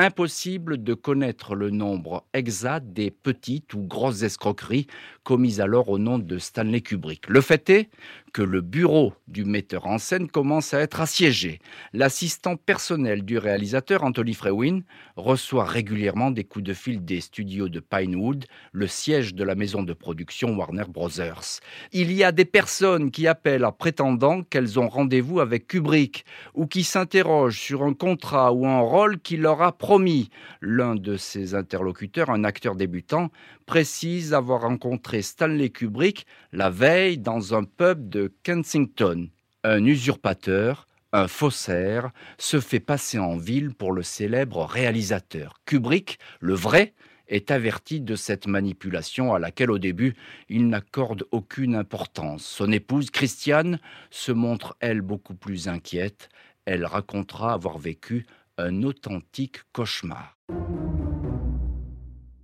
Impossible 0.00 0.82
de 0.82 0.94
connaître 0.94 1.54
le 1.54 1.70
nombre 1.70 2.24
exact 2.32 2.92
des 2.92 3.10
petites 3.10 3.74
ou 3.74 3.82
grosses 3.82 4.22
escroqueries 4.22 4.86
commises 5.22 5.60
alors 5.60 5.88
au 5.88 5.98
nom 5.98 6.18
de 6.18 6.38
Stanley 6.38 6.80
Kubrick. 6.80 7.28
Le 7.28 7.40
fait 7.40 7.68
est 7.70 7.90
que 8.32 8.42
le 8.42 8.60
bureau 8.60 9.12
du 9.28 9.44
metteur 9.44 9.86
en 9.86 9.98
scène 9.98 10.28
commence 10.28 10.74
à 10.74 10.80
être 10.80 11.00
assiégé. 11.00 11.60
L'assistant 11.92 12.56
personnel 12.56 13.24
du 13.24 13.38
réalisateur, 13.38 14.04
Anthony 14.04 14.34
Frewin, 14.34 14.80
reçoit 15.16 15.64
régulièrement 15.64 16.30
des 16.30 16.44
coups 16.44 16.64
de 16.64 16.74
fil 16.74 17.04
des 17.04 17.20
studios 17.20 17.68
de 17.68 17.80
Pinewood, 17.80 18.44
le 18.72 18.86
siège 18.86 19.34
de 19.34 19.44
la 19.44 19.54
maison 19.54 19.82
de 19.82 19.92
production 19.92 20.56
Warner 20.56 20.84
Brothers. 20.88 21.60
Il 21.92 22.12
y 22.12 22.24
a 22.24 22.32
des 22.32 22.44
personnes 22.44 23.10
qui 23.10 23.26
appellent 23.26 23.64
en 23.64 23.72
prétendant 23.72 24.42
qu'elles 24.42 24.78
ont 24.78 24.88
rendez-vous 24.88 25.40
avec 25.40 25.66
Kubrick 25.66 26.24
ou 26.54 26.66
qui 26.66 26.84
s'interrogent 26.84 27.60
sur 27.60 27.82
un 27.82 27.94
contrat 27.94 28.52
ou 28.52 28.66
un 28.66 28.80
rôle 28.80 29.18
qu'il 29.20 29.42
leur 29.42 29.62
a 29.62 29.72
promis. 29.72 30.30
L'un 30.60 30.94
de 30.94 31.16
ses 31.16 31.54
interlocuteurs, 31.54 32.30
un 32.30 32.44
acteur 32.44 32.76
débutant, 32.76 33.30
précise 33.70 34.34
avoir 34.34 34.62
rencontré 34.62 35.22
Stanley 35.22 35.70
Kubrick 35.70 36.26
la 36.50 36.70
veille 36.70 37.18
dans 37.18 37.54
un 37.54 37.62
pub 37.62 38.08
de 38.08 38.34
Kensington. 38.42 39.28
Un 39.62 39.84
usurpateur, 39.84 40.88
un 41.12 41.28
faussaire, 41.28 42.10
se 42.36 42.58
fait 42.58 42.80
passer 42.80 43.20
en 43.20 43.36
ville 43.36 43.72
pour 43.72 43.92
le 43.92 44.02
célèbre 44.02 44.64
réalisateur. 44.64 45.60
Kubrick, 45.66 46.18
le 46.40 46.54
vrai, 46.54 46.94
est 47.28 47.52
averti 47.52 48.00
de 48.00 48.16
cette 48.16 48.48
manipulation 48.48 49.34
à 49.34 49.38
laquelle 49.38 49.70
au 49.70 49.78
début 49.78 50.16
il 50.48 50.66
n'accorde 50.66 51.22
aucune 51.30 51.76
importance. 51.76 52.44
Son 52.44 52.72
épouse, 52.72 53.10
Christiane, 53.10 53.78
se 54.10 54.32
montre, 54.32 54.76
elle, 54.80 55.00
beaucoup 55.00 55.36
plus 55.36 55.68
inquiète. 55.68 56.28
Elle 56.64 56.84
racontera 56.84 57.52
avoir 57.52 57.78
vécu 57.78 58.26
un 58.58 58.82
authentique 58.82 59.60
cauchemar. 59.72 60.36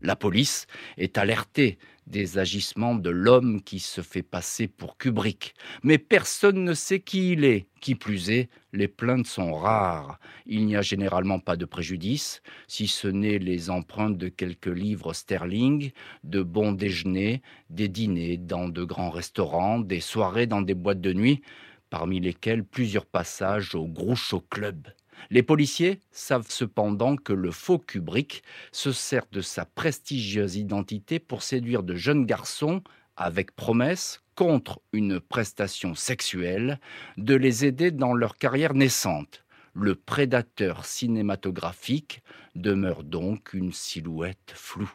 La 0.06 0.14
police 0.14 0.68
est 0.98 1.18
alertée 1.18 1.78
des 2.06 2.38
agissements 2.38 2.94
de 2.94 3.10
l'homme 3.10 3.60
qui 3.60 3.80
se 3.80 4.02
fait 4.02 4.22
passer 4.22 4.68
pour 4.68 4.98
Kubrick. 4.98 5.56
Mais 5.82 5.98
personne 5.98 6.62
ne 6.62 6.75
sait 6.75 7.00
qui 7.00 7.32
il 7.32 7.44
est. 7.44 7.66
Qui 7.80 7.96
plus 7.96 8.30
est, 8.30 8.48
les 8.72 8.86
plaintes 8.86 9.26
sont 9.26 9.52
rares. 9.52 10.20
Il 10.46 10.64
n'y 10.64 10.76
a 10.76 10.80
généralement 10.80 11.40
pas 11.40 11.56
de 11.56 11.64
préjudice, 11.64 12.40
si 12.68 12.86
ce 12.86 13.08
n'est 13.08 13.40
les 13.40 13.68
empreintes 13.68 14.16
de 14.16 14.28
quelques 14.28 14.66
livres 14.68 15.12
sterling, 15.12 15.90
de 16.22 16.44
bons 16.44 16.70
déjeuners, 16.70 17.42
des 17.70 17.88
dîners 17.88 18.36
dans 18.36 18.68
de 18.68 18.84
grands 18.84 19.10
restaurants, 19.10 19.80
des 19.80 19.98
soirées 19.98 20.46
dans 20.46 20.62
des 20.62 20.75
boîtes 20.75 21.00
de 21.00 21.12
nuit, 21.12 21.42
parmi 21.90 22.20
lesquelles 22.20 22.62
plusieurs 22.62 23.06
passages 23.06 23.75
au 23.75 23.88
Groucho 23.88 24.38
Club. 24.38 24.86
Les 25.30 25.42
policiers 25.42 26.00
savent 26.11 26.50
cependant 26.50 27.16
que 27.16 27.32
le 27.32 27.50
faux 27.50 27.78
Kubrick 27.78 28.42
se 28.73 28.92
sert 28.92 29.26
de 29.32 29.40
sa 29.40 29.64
prestigieuse 29.64 30.56
identité 30.56 31.18
pour 31.18 31.42
séduire 31.42 31.82
de 31.82 31.94
jeunes 31.94 32.26
garçons 32.26 32.82
avec 33.16 33.54
promesse, 33.56 34.23
contre 34.35 34.80
une 34.92 35.18
prestation 35.18 35.94
sexuelle, 35.94 36.78
de 37.16 37.35
les 37.35 37.64
aider 37.64 37.90
dans 37.90 38.12
leur 38.12 38.37
carrière 38.37 38.75
naissante. 38.75 39.44
Le 39.73 39.94
prédateur 39.94 40.85
cinématographique 40.85 42.23
demeure 42.54 43.02
donc 43.02 43.54
une 43.54 43.73
silhouette 43.73 44.52
floue. 44.54 44.92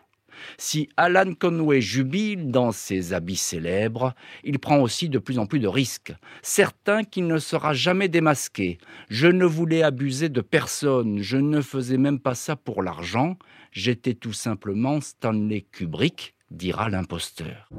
Si 0.58 0.90
Alan 0.98 1.34
Conway 1.34 1.82
jubile 1.82 2.52
dans 2.52 2.72
ses 2.72 3.14
habits 3.14 3.36
célèbres, 3.36 4.14
il 4.44 4.60
prend 4.60 4.80
aussi 4.80 5.10
de 5.10 5.20
plus 5.20 5.40
en 5.40 5.46
plus 5.46 5.60
de 5.60 5.68
risques, 5.68 6.14
certains 6.42 7.04
qu'il 7.04 7.28
ne 7.28 7.38
sera 7.38 7.74
jamais 7.74 8.08
démasqué. 8.08 8.78
Je 9.10 9.28
ne 9.28 9.46
voulais 9.46 9.84
abuser 9.84 10.30
de 10.30 10.42
personne, 10.42 11.20
je 11.20 11.38
ne 11.38 11.62
faisais 11.62 11.98
même 11.98 12.20
pas 12.20 12.36
ça 12.36 12.56
pour 12.56 12.84
l'argent, 12.84 13.38
j'étais 13.72 14.14
tout 14.14 14.34
simplement 14.34 15.02
Stanley 15.02 15.66
Kubrick, 15.72 16.36
dira 16.50 16.90
l'imposteur. 16.90 17.70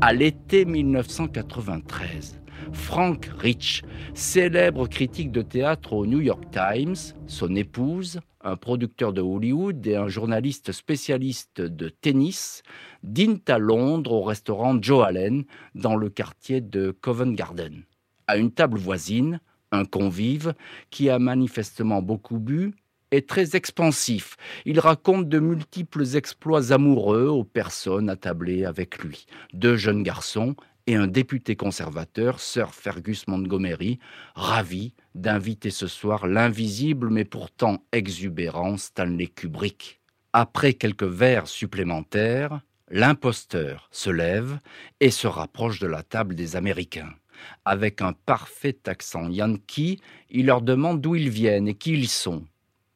À 0.00 0.12
l'été 0.12 0.64
1993, 0.64 2.40
Frank 2.72 3.30
Rich, 3.38 3.82
célèbre 4.14 4.88
critique 4.88 5.32
de 5.32 5.42
théâtre 5.42 5.92
au 5.92 6.06
New 6.06 6.20
York 6.20 6.44
Times, 6.50 6.96
son 7.26 7.54
épouse, 7.54 8.20
un 8.42 8.56
producteur 8.56 9.12
de 9.12 9.20
Hollywood 9.20 9.86
et 9.86 9.96
un 9.96 10.08
journaliste 10.08 10.72
spécialiste 10.72 11.60
de 11.60 11.88
tennis, 11.88 12.62
dînent 13.02 13.42
à 13.48 13.58
Londres 13.58 14.12
au 14.12 14.22
restaurant 14.22 14.80
Joe 14.80 15.04
Allen 15.06 15.44
dans 15.74 15.96
le 15.96 16.08
quartier 16.08 16.60
de 16.60 16.90
Covent 16.90 17.34
Garden. 17.34 17.82
À 18.26 18.36
une 18.36 18.50
table 18.50 18.78
voisine, 18.78 19.40
un 19.72 19.84
convive 19.84 20.54
qui 20.90 21.10
a 21.10 21.18
manifestement 21.18 22.02
beaucoup 22.02 22.38
bu 22.38 22.74
est 23.10 23.28
très 23.28 23.56
expansif. 23.56 24.36
Il 24.66 24.80
raconte 24.80 25.28
de 25.28 25.38
multiples 25.38 26.04
exploits 26.14 26.72
amoureux 26.72 27.26
aux 27.26 27.44
personnes 27.44 28.10
attablées 28.10 28.64
avec 28.64 28.98
lui. 28.98 29.26
Deux 29.54 29.76
jeunes 29.76 30.02
garçons 30.02 30.54
et 30.88 30.94
un 30.94 31.06
député 31.06 31.54
conservateur, 31.54 32.40
Sir 32.40 32.74
Fergus 32.74 33.28
Montgomery, 33.28 33.98
ravi 34.34 34.94
d'inviter 35.14 35.68
ce 35.68 35.86
soir 35.86 36.26
l'invisible 36.26 37.10
mais 37.10 37.26
pourtant 37.26 37.84
exubérant 37.92 38.78
Stanley 38.78 39.26
Kubrick. 39.26 40.00
Après 40.32 40.72
quelques 40.72 41.02
vers 41.02 41.46
supplémentaires, 41.46 42.62
l'imposteur 42.90 43.90
se 43.92 44.08
lève 44.08 44.60
et 45.00 45.10
se 45.10 45.26
rapproche 45.26 45.78
de 45.78 45.86
la 45.86 46.02
table 46.02 46.34
des 46.34 46.56
Américains. 46.56 47.12
Avec 47.66 48.00
un 48.00 48.14
parfait 48.14 48.78
accent 48.86 49.28
yankee, 49.28 50.00
il 50.30 50.46
leur 50.46 50.62
demande 50.62 51.02
d'où 51.02 51.16
ils 51.16 51.28
viennent 51.28 51.68
et 51.68 51.74
qui 51.74 51.92
ils 51.92 52.08
sont. 52.08 52.46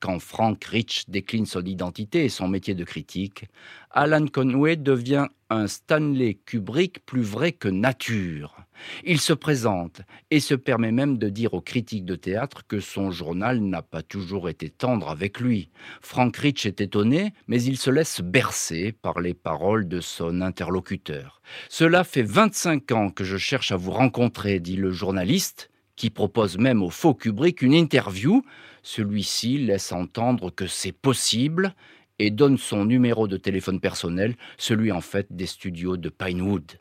Quand 0.00 0.18
Frank 0.18 0.64
Rich 0.64 1.04
décline 1.08 1.46
son 1.46 1.64
identité 1.64 2.24
et 2.24 2.30
son 2.30 2.48
métier 2.48 2.74
de 2.74 2.84
critique, 2.84 3.44
Alan 3.90 4.26
Conway 4.26 4.76
devient 4.76 5.28
un 5.54 5.66
Stanley 5.66 6.38
Kubrick 6.46 7.04
plus 7.04 7.22
vrai 7.22 7.52
que 7.52 7.68
nature. 7.68 8.56
Il 9.04 9.20
se 9.20 9.32
présente 9.32 10.02
et 10.30 10.40
se 10.40 10.54
permet 10.54 10.92
même 10.92 11.18
de 11.18 11.28
dire 11.28 11.54
aux 11.54 11.60
critiques 11.60 12.04
de 12.04 12.16
théâtre 12.16 12.66
que 12.66 12.80
son 12.80 13.10
journal 13.10 13.60
n'a 13.60 13.82
pas 13.82 14.02
toujours 14.02 14.48
été 14.48 14.70
tendre 14.70 15.08
avec 15.08 15.40
lui. 15.40 15.70
Frank 16.00 16.36
Rich 16.36 16.66
est 16.66 16.80
étonné, 16.80 17.32
mais 17.46 17.62
il 17.62 17.76
se 17.76 17.90
laisse 17.90 18.20
bercer 18.20 18.92
par 18.92 19.20
les 19.20 19.34
paroles 19.34 19.88
de 19.88 20.00
son 20.00 20.40
interlocuteur. 20.40 21.42
Cela 21.68 22.04
fait 22.04 22.22
25 22.22 22.90
ans 22.92 23.10
que 23.10 23.24
je 23.24 23.36
cherche 23.36 23.72
à 23.72 23.76
vous 23.76 23.92
rencontrer, 23.92 24.60
dit 24.60 24.76
le 24.76 24.90
journaliste, 24.90 25.70
qui 25.96 26.10
propose 26.10 26.58
même 26.58 26.82
au 26.82 26.90
faux 26.90 27.14
Kubrick 27.14 27.62
une 27.62 27.74
interview. 27.74 28.42
Celui-ci 28.82 29.58
laisse 29.58 29.92
entendre 29.92 30.50
que 30.50 30.66
c'est 30.66 30.92
possible 30.92 31.74
et 32.22 32.30
donne 32.30 32.56
son 32.56 32.84
numéro 32.84 33.26
de 33.26 33.36
téléphone 33.36 33.80
personnel, 33.80 34.36
celui 34.56 34.92
en 34.92 35.00
fait 35.00 35.26
des 35.30 35.46
studios 35.46 35.96
de 35.96 36.08
Pinewood. 36.08 36.78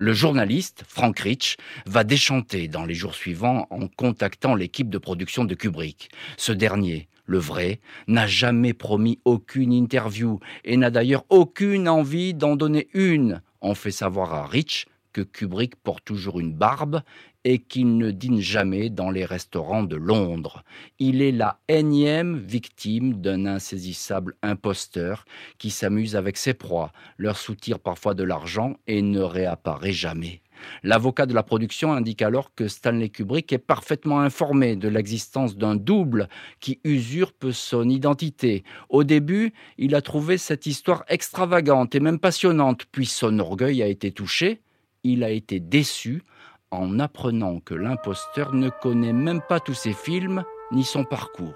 Le 0.00 0.12
journaliste, 0.12 0.82
Frank 0.88 1.16
Rich, 1.20 1.58
va 1.86 2.02
déchanter 2.02 2.66
dans 2.66 2.84
les 2.84 2.94
jours 2.94 3.14
suivants 3.14 3.68
en 3.70 3.86
contactant 3.86 4.56
l'équipe 4.56 4.90
de 4.90 4.98
production 4.98 5.44
de 5.44 5.54
Kubrick. 5.54 6.08
Ce 6.36 6.50
dernier, 6.50 7.08
le 7.24 7.38
vrai, 7.38 7.78
n'a 8.08 8.26
jamais 8.26 8.72
promis 8.72 9.20
aucune 9.24 9.72
interview 9.72 10.40
et 10.64 10.76
n'a 10.76 10.90
d'ailleurs 10.90 11.24
aucune 11.28 11.88
envie 11.88 12.34
d'en 12.34 12.56
donner 12.56 12.88
une. 12.94 13.42
On 13.60 13.76
fait 13.76 13.92
savoir 13.92 14.34
à 14.34 14.44
Rich 14.44 14.86
que 15.12 15.20
Kubrick 15.20 15.76
porte 15.76 16.04
toujours 16.04 16.40
une 16.40 16.52
barbe 16.52 17.02
et 17.44 17.58
qu'il 17.58 17.96
ne 17.96 18.10
dîne 18.10 18.40
jamais 18.40 18.90
dans 18.90 19.10
les 19.10 19.24
restaurants 19.24 19.82
de 19.82 19.96
Londres. 19.96 20.62
Il 20.98 21.22
est 21.22 21.32
la 21.32 21.58
énième 21.68 22.38
victime 22.38 23.20
d'un 23.20 23.46
insaisissable 23.46 24.34
imposteur 24.42 25.24
qui 25.58 25.70
s'amuse 25.70 26.16
avec 26.16 26.36
ses 26.36 26.54
proies, 26.54 26.92
leur 27.16 27.36
soutire 27.36 27.78
parfois 27.78 28.14
de 28.14 28.24
l'argent 28.24 28.76
et 28.86 29.02
ne 29.02 29.20
réapparaît 29.20 29.92
jamais. 29.92 30.42
L'avocat 30.82 31.24
de 31.24 31.32
la 31.32 31.42
production 31.42 31.94
indique 31.94 32.20
alors 32.20 32.54
que 32.54 32.68
Stanley 32.68 33.08
Kubrick 33.08 33.50
est 33.50 33.58
parfaitement 33.58 34.20
informé 34.20 34.76
de 34.76 34.88
l'existence 34.88 35.56
d'un 35.56 35.74
double 35.74 36.28
qui 36.60 36.80
usurpe 36.84 37.50
son 37.52 37.88
identité. 37.88 38.64
Au 38.90 39.02
début, 39.02 39.54
il 39.78 39.94
a 39.94 40.02
trouvé 40.02 40.36
cette 40.36 40.66
histoire 40.66 41.04
extravagante 41.08 41.94
et 41.94 42.00
même 42.00 42.18
passionnante, 42.18 42.84
puis 42.92 43.06
son 43.06 43.38
orgueil 43.38 43.82
a 43.82 43.86
été 43.86 44.12
touché 44.12 44.60
il 45.02 45.24
a 45.24 45.30
été 45.30 45.60
déçu 45.60 46.22
en 46.70 47.00
apprenant 47.00 47.58
que 47.60 47.74
l'imposteur 47.74 48.54
ne 48.54 48.68
connaît 48.68 49.12
même 49.12 49.40
pas 49.48 49.60
tous 49.60 49.74
ses 49.74 49.92
films 49.92 50.44
ni 50.72 50.84
son 50.84 51.04
parcours. 51.04 51.54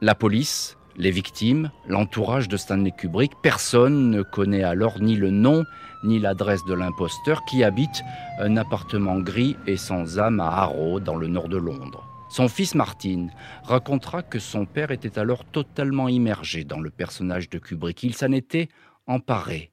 La 0.00 0.14
police, 0.14 0.78
les 0.96 1.10
victimes, 1.10 1.72
l'entourage 1.88 2.46
de 2.46 2.56
Stanley 2.56 2.92
Kubrick, 2.92 3.32
personne 3.42 4.10
ne 4.10 4.22
connaît 4.22 4.62
alors 4.62 5.00
ni 5.00 5.16
le 5.16 5.30
nom 5.30 5.64
ni 6.04 6.20
l'adresse 6.20 6.64
de 6.66 6.74
l'imposteur 6.74 7.44
qui 7.46 7.64
habite 7.64 8.02
un 8.38 8.56
appartement 8.56 9.18
gris 9.18 9.56
et 9.66 9.76
sans 9.76 10.20
âme 10.20 10.38
à 10.38 10.46
Harrow 10.46 11.00
dans 11.00 11.16
le 11.16 11.26
nord 11.26 11.48
de 11.48 11.56
Londres. 11.56 12.07
Son 12.28 12.48
fils 12.48 12.74
Martin 12.74 13.28
racontera 13.62 14.22
que 14.22 14.38
son 14.38 14.66
père 14.66 14.90
était 14.90 15.18
alors 15.18 15.44
totalement 15.44 16.08
immergé 16.08 16.64
dans 16.64 16.80
le 16.80 16.90
personnage 16.90 17.48
de 17.48 17.58
Kubrick. 17.58 18.02
Il 18.02 18.14
s'en 18.14 18.32
était 18.32 18.68
emparé. 19.06 19.70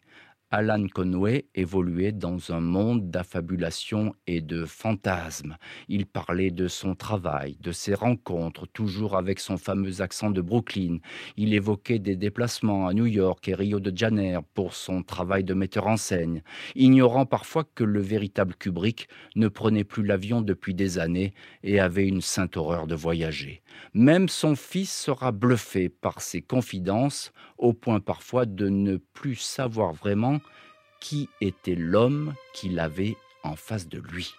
Alan 0.57 0.87
Conway 0.87 1.47
évoluait 1.53 2.13
dans 2.13 2.53
un 2.53 2.61
monde 2.61 3.11
d'affabulation 3.11 4.15
et 4.25 4.39
de 4.39 4.63
fantasmes. 4.63 5.57
Il 5.89 6.05
parlait 6.05 6.49
de 6.49 6.69
son 6.69 6.95
travail, 6.95 7.57
de 7.59 7.73
ses 7.73 7.93
rencontres, 7.93 8.65
toujours 8.65 9.17
avec 9.17 9.41
son 9.41 9.57
fameux 9.57 9.99
accent 9.99 10.29
de 10.29 10.39
Brooklyn. 10.39 10.99
Il 11.35 11.53
évoquait 11.53 11.99
des 11.99 12.15
déplacements 12.15 12.87
à 12.87 12.93
New 12.93 13.05
York 13.05 13.45
et 13.49 13.53
Rio 13.53 13.81
de 13.81 13.91
Janeiro 13.93 14.45
pour 14.53 14.75
son 14.75 15.03
travail 15.03 15.43
de 15.43 15.53
metteur 15.53 15.87
en 15.87 15.97
scène, 15.97 16.41
ignorant 16.73 17.25
parfois 17.25 17.65
que 17.65 17.83
le 17.83 17.99
véritable 17.99 18.55
Kubrick 18.55 19.09
ne 19.35 19.49
prenait 19.49 19.83
plus 19.83 20.05
l'avion 20.05 20.39
depuis 20.39 20.73
des 20.73 20.99
années 20.99 21.33
et 21.63 21.81
avait 21.81 22.07
une 22.07 22.21
sainte 22.21 22.55
horreur 22.55 22.87
de 22.87 22.95
voyager. 22.95 23.61
Même 23.93 24.29
son 24.29 24.55
fils 24.55 24.93
sera 24.93 25.33
bluffé 25.33 25.89
par 25.89 26.21
ses 26.21 26.41
confidences, 26.41 27.33
au 27.57 27.73
point 27.73 27.99
parfois 27.99 28.45
de 28.45 28.69
ne 28.69 28.97
plus 28.97 29.35
savoir 29.35 29.93
vraiment 29.93 30.39
qui 30.99 31.29
était 31.41 31.75
l'homme 31.75 32.33
qu'il 32.53 32.79
avait 32.79 33.15
en 33.43 33.55
face 33.55 33.87
de 33.87 33.99
lui. 33.99 34.33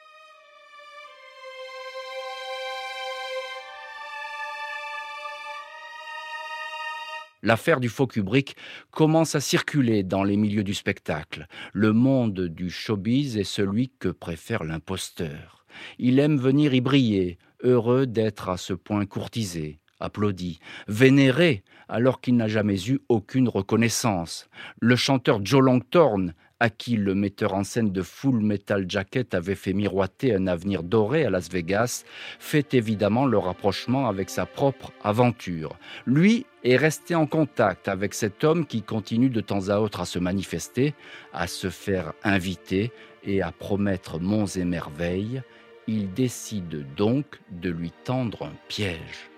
L'affaire 7.43 7.79
du 7.79 7.89
faux 7.89 8.09
Kubrick 8.09 8.57
commence 8.91 9.37
à 9.37 9.41
circuler 9.41 10.03
dans 10.03 10.25
les 10.25 10.37
milieux 10.37 10.65
du 10.65 10.75
spectacle. 10.75 11.47
Le 11.73 11.93
monde 11.93 12.41
du 12.41 12.71
showbiz 12.71 13.37
est 13.37 13.45
celui 13.45 13.93
que 14.01 14.09
préfère 14.09 14.65
l'imposteur. 14.65 15.65
Il 15.99 16.19
aime 16.19 16.39
venir 16.39 16.75
y 16.75 16.81
briller, 16.81 17.39
heureux 17.63 18.07
d'être 18.07 18.49
à 18.49 18.57
ce 18.57 18.73
point 18.73 19.07
courtisé, 19.07 19.79
applaudi, 20.01 20.61
vénéré, 20.89 21.63
alors 21.89 22.21
qu'il 22.21 22.37
n'a 22.37 22.49
jamais 22.49 22.89
eu 22.89 23.01
aucune 23.09 23.49
reconnaissance. 23.49 24.49
Le 24.81 24.97
chanteur 24.97 25.45
Joe 25.45 25.63
Longthorne 25.63 26.35
à 26.61 26.71
qui 26.71 26.97
le 26.97 27.15
metteur 27.15 27.55
en 27.55 27.65
scène 27.65 27.93
de 27.93 28.03
Full 28.03 28.41
Metal 28.41 28.87
Jacket 28.89 29.35
avait 29.35 29.55
fait 29.55 29.73
miroiter 29.73 30.35
un 30.35 30.47
avenir 30.47 30.83
doré 30.83 31.25
à 31.25 31.31
Las 31.31 31.51
Vegas, 31.51 32.05
fait 32.39 32.75
évidemment 32.75 33.27
le 33.27 33.39
rapprochement 33.39 34.09
avec 34.09 34.31
sa 34.31 34.47
propre 34.47 34.93
aventure. 35.03 35.77
Lui 36.07 36.47
est 36.65 36.77
resté 36.77 37.15
en 37.15 37.27
contact 37.27 37.89
avec 37.89 38.15
cet 38.15 38.43
homme 38.43 38.67
qui 38.67 38.83
continue 38.83 39.31
de 39.31 39.41
temps 39.41 39.69
à 39.69 39.79
autre 39.79 40.01
à 40.01 40.07
se 40.07 40.19
manifester, 40.19 40.95
à 41.33 41.47
se 41.47 41.69
faire 41.69 42.15
inviter 42.25 42.91
et 43.23 43.43
à 43.43 43.53
promettre 43.53 44.19
monts 44.19 44.47
et 44.47 44.65
merveilles. 44.65 45.43
Il 45.87 46.13
décide 46.13 46.87
donc 46.97 47.39
de 47.51 47.71
lui 47.71 47.93
tendre 48.05 48.45
un 48.45 48.55
piège. 48.69 49.31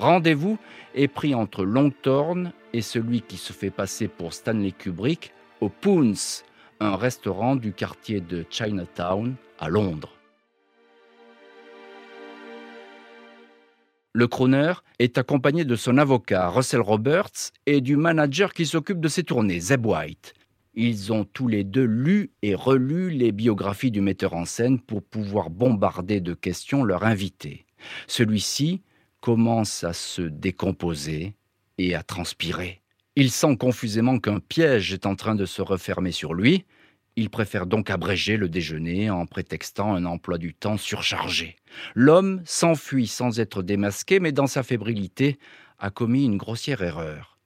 Rendez-vous 0.00 0.56
est 0.94 1.08
pris 1.08 1.34
entre 1.34 1.62
Longthorne 1.62 2.54
et 2.72 2.80
celui 2.80 3.20
qui 3.20 3.36
se 3.36 3.52
fait 3.52 3.68
passer 3.70 4.08
pour 4.08 4.32
Stanley 4.32 4.72
Kubrick 4.72 5.34
au 5.60 5.68
Poons, 5.68 6.14
un 6.80 6.96
restaurant 6.96 7.54
du 7.54 7.74
quartier 7.74 8.22
de 8.22 8.46
Chinatown 8.48 9.34
à 9.58 9.68
Londres. 9.68 10.16
Le 14.14 14.26
crooner 14.26 14.72
est 14.98 15.18
accompagné 15.18 15.66
de 15.66 15.76
son 15.76 15.98
avocat 15.98 16.48
Russell 16.48 16.80
Roberts 16.80 17.52
et 17.66 17.82
du 17.82 17.96
manager 17.96 18.54
qui 18.54 18.64
s'occupe 18.64 19.00
de 19.00 19.08
ses 19.08 19.24
tournées, 19.24 19.60
Zeb 19.60 19.84
White. 19.84 20.32
Ils 20.72 21.12
ont 21.12 21.24
tous 21.24 21.46
les 21.46 21.62
deux 21.62 21.84
lu 21.84 22.30
et 22.40 22.54
relu 22.54 23.10
les 23.10 23.32
biographies 23.32 23.90
du 23.90 24.00
metteur 24.00 24.32
en 24.32 24.46
scène 24.46 24.80
pour 24.80 25.02
pouvoir 25.02 25.50
bombarder 25.50 26.22
de 26.22 26.32
questions 26.32 26.84
leur 26.84 27.04
invité. 27.04 27.66
Celui-ci 28.06 28.80
commence 29.20 29.84
à 29.84 29.92
se 29.92 30.22
décomposer 30.22 31.34
et 31.78 31.94
à 31.94 32.02
transpirer. 32.02 32.82
Il 33.16 33.30
sent 33.30 33.56
confusément 33.56 34.18
qu'un 34.18 34.40
piège 34.40 34.92
est 34.92 35.06
en 35.06 35.16
train 35.16 35.34
de 35.34 35.46
se 35.46 35.62
refermer 35.62 36.12
sur 36.12 36.32
lui. 36.32 36.64
Il 37.16 37.28
préfère 37.28 37.66
donc 37.66 37.90
abréger 37.90 38.36
le 38.36 38.48
déjeuner 38.48 39.10
en 39.10 39.26
prétextant 39.26 39.94
un 39.94 40.04
emploi 40.04 40.38
du 40.38 40.54
temps 40.54 40.76
surchargé. 40.76 41.56
L'homme 41.94 42.40
s'enfuit 42.44 43.08
sans 43.08 43.40
être 43.40 43.62
démasqué, 43.62 44.20
mais 44.20 44.32
dans 44.32 44.46
sa 44.46 44.62
fébrilité 44.62 45.38
a 45.78 45.90
commis 45.90 46.24
une 46.24 46.36
grossière 46.36 46.82
erreur. 46.82 47.38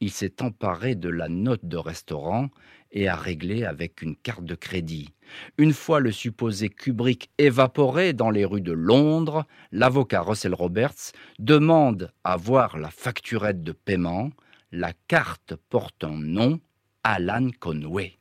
Il 0.00 0.10
s'est 0.10 0.42
emparé 0.42 0.96
de 0.96 1.08
la 1.08 1.28
note 1.28 1.64
de 1.64 1.76
restaurant 1.76 2.48
et 2.90 3.06
a 3.08 3.14
réglé 3.14 3.64
avec 3.64 4.02
une 4.02 4.16
carte 4.16 4.44
de 4.44 4.56
crédit. 4.56 5.14
Une 5.58 5.72
fois 5.72 6.00
le 6.00 6.12
supposé 6.12 6.68
Kubrick 6.68 7.30
évaporé 7.38 8.12
dans 8.12 8.30
les 8.30 8.44
rues 8.44 8.60
de 8.60 8.72
Londres, 8.72 9.46
l'avocat 9.70 10.22
Russell 10.22 10.54
Roberts 10.54 11.12
demande 11.38 12.12
à 12.24 12.36
voir 12.36 12.78
la 12.78 12.90
facturette 12.90 13.62
de 13.62 13.72
paiement. 13.72 14.30
La 14.70 14.92
carte 15.08 15.54
porte 15.68 16.04
un 16.04 16.18
nom, 16.18 16.60
Alan 17.04 17.48
Conway. 17.60 18.18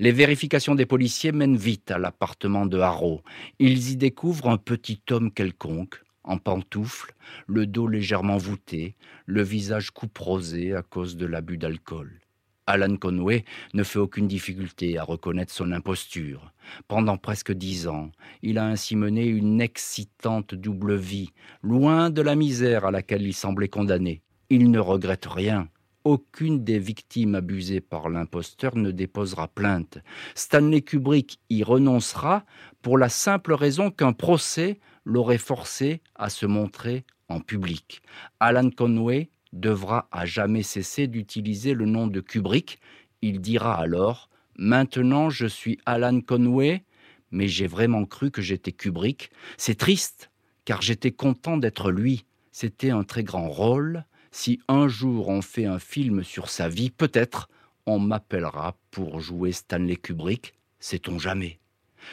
Les 0.00 0.10
vérifications 0.10 0.74
des 0.74 0.86
policiers 0.86 1.30
mènent 1.30 1.56
vite 1.56 1.92
à 1.92 1.98
l'appartement 1.98 2.66
de 2.66 2.78
Harrow. 2.78 3.22
Ils 3.60 3.92
y 3.92 3.96
découvrent 3.96 4.50
un 4.50 4.56
petit 4.56 5.00
homme 5.10 5.30
quelconque, 5.30 6.02
en 6.24 6.36
pantoufles, 6.38 7.14
le 7.46 7.66
dos 7.66 7.86
légèrement 7.86 8.36
voûté, 8.36 8.96
le 9.26 9.42
visage 9.42 9.92
couperosé 9.92 10.74
à 10.74 10.82
cause 10.82 11.16
de 11.16 11.26
l'abus 11.26 11.58
d'alcool. 11.58 12.23
Alan 12.66 12.96
Conway 12.96 13.44
ne 13.74 13.82
fait 13.82 13.98
aucune 13.98 14.26
difficulté 14.26 14.98
à 14.98 15.04
reconnaître 15.04 15.52
son 15.52 15.70
imposture. 15.72 16.52
Pendant 16.88 17.18
presque 17.18 17.52
dix 17.52 17.88
ans, 17.88 18.10
il 18.42 18.58
a 18.58 18.66
ainsi 18.66 18.96
mené 18.96 19.26
une 19.26 19.60
excitante 19.60 20.54
double 20.54 20.94
vie, 20.96 21.30
loin 21.62 22.08
de 22.08 22.22
la 22.22 22.34
misère 22.34 22.86
à 22.86 22.90
laquelle 22.90 23.26
il 23.26 23.34
semblait 23.34 23.68
condamné. 23.68 24.22
Il 24.48 24.70
ne 24.70 24.78
regrette 24.78 25.26
rien. 25.26 25.68
Aucune 26.04 26.64
des 26.64 26.78
victimes 26.78 27.34
abusées 27.34 27.80
par 27.80 28.08
l'imposteur 28.08 28.76
ne 28.76 28.90
déposera 28.90 29.48
plainte. 29.48 29.98
Stanley 30.34 30.82
Kubrick 30.82 31.40
y 31.50 31.62
renoncera 31.62 32.44
pour 32.82 32.98
la 32.98 33.08
simple 33.08 33.54
raison 33.54 33.90
qu'un 33.90 34.12
procès 34.12 34.80
l'aurait 35.04 35.38
forcé 35.38 36.02
à 36.14 36.28
se 36.30 36.46
montrer 36.46 37.04
en 37.28 37.40
public. 37.40 38.02
Alan 38.40 38.70
Conway 38.70 39.30
devra 39.54 40.08
à 40.12 40.26
jamais 40.26 40.62
cesser 40.62 41.06
d'utiliser 41.06 41.72
le 41.72 41.86
nom 41.86 42.06
de 42.06 42.20
Kubrick. 42.20 42.78
Il 43.22 43.40
dira 43.40 43.74
alors 43.74 44.28
Maintenant 44.56 45.30
je 45.30 45.46
suis 45.46 45.78
Alan 45.86 46.20
Conway, 46.20 46.84
mais 47.30 47.48
j'ai 47.48 47.66
vraiment 47.66 48.04
cru 48.04 48.30
que 48.30 48.42
j'étais 48.42 48.72
Kubrick. 48.72 49.30
C'est 49.56 49.78
triste, 49.78 50.30
car 50.64 50.82
j'étais 50.82 51.10
content 51.10 51.56
d'être 51.56 51.90
lui. 51.90 52.24
C'était 52.52 52.90
un 52.90 53.02
très 53.02 53.24
grand 53.24 53.48
rôle. 53.48 54.04
Si 54.30 54.60
un 54.68 54.86
jour 54.88 55.28
on 55.28 55.42
fait 55.42 55.66
un 55.66 55.78
film 55.78 56.22
sur 56.22 56.48
sa 56.48 56.68
vie, 56.68 56.90
peut-être 56.90 57.48
on 57.86 57.98
m'appellera 57.98 58.76
pour 58.90 59.20
jouer 59.20 59.52
Stanley 59.52 59.96
Kubrick, 59.96 60.54
sait-on 60.78 61.18
jamais? 61.18 61.58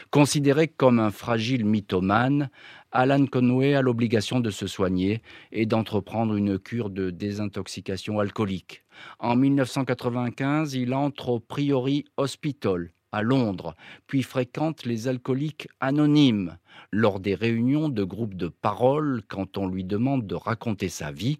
Considéré 0.10 0.68
comme 0.68 1.00
un 1.00 1.12
fragile 1.12 1.66
mythomane, 1.66 2.50
Alan 2.92 3.26
Conway 3.26 3.74
a 3.74 3.82
l'obligation 3.82 4.40
de 4.40 4.52
se 4.52 4.68
soigner 4.68 5.22
et 5.52 5.66
d'entreprendre 5.66 6.36
une 6.36 6.60
cure 6.60 6.90
de 6.90 7.10
désintoxication 7.10 8.20
alcoolique. 8.20 8.84
En 9.20 9.36
1995, 9.36 10.74
il 10.74 10.94
entre 10.94 11.30
au 11.30 11.40
Priory 11.40 12.06
Hospital 12.18 12.92
à 13.12 13.22
Londres, 13.22 13.76
puis 14.08 14.24
fréquente 14.24 14.86
les 14.86 15.08
alcooliques 15.08 15.68
anonymes. 15.80 16.58
Lors 16.92 17.20
des 17.20 17.36
réunions 17.36 17.90
de 17.90 18.04
groupes 18.04 18.36
de 18.36 18.48
parole, 18.48 19.22
quand 19.28 19.58
on 19.58 19.68
lui 19.68 19.84
demande 19.84 20.26
de 20.28 20.36
raconter 20.36 20.90
sa 20.90 21.12
vie, 21.12 21.40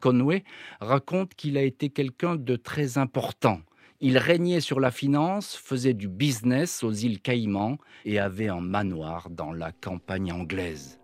Conway 0.00 0.44
raconte 0.80 1.34
qu'il 1.34 1.56
a 1.56 1.62
été 1.62 1.90
quelqu'un 1.90 2.36
de 2.36 2.56
très 2.56 2.98
important 2.98 3.60
il 4.04 4.18
régnait 4.18 4.60
sur 4.60 4.80
la 4.80 4.90
finance, 4.90 5.54
faisait 5.56 5.94
du 5.94 6.08
business 6.08 6.82
aux 6.82 6.90
îles 6.90 7.20
Caïmans 7.20 7.78
et 8.04 8.18
avait 8.18 8.48
un 8.48 8.60
manoir 8.60 9.30
dans 9.30 9.52
la 9.52 9.70
campagne 9.70 10.32
anglaise. 10.32 10.98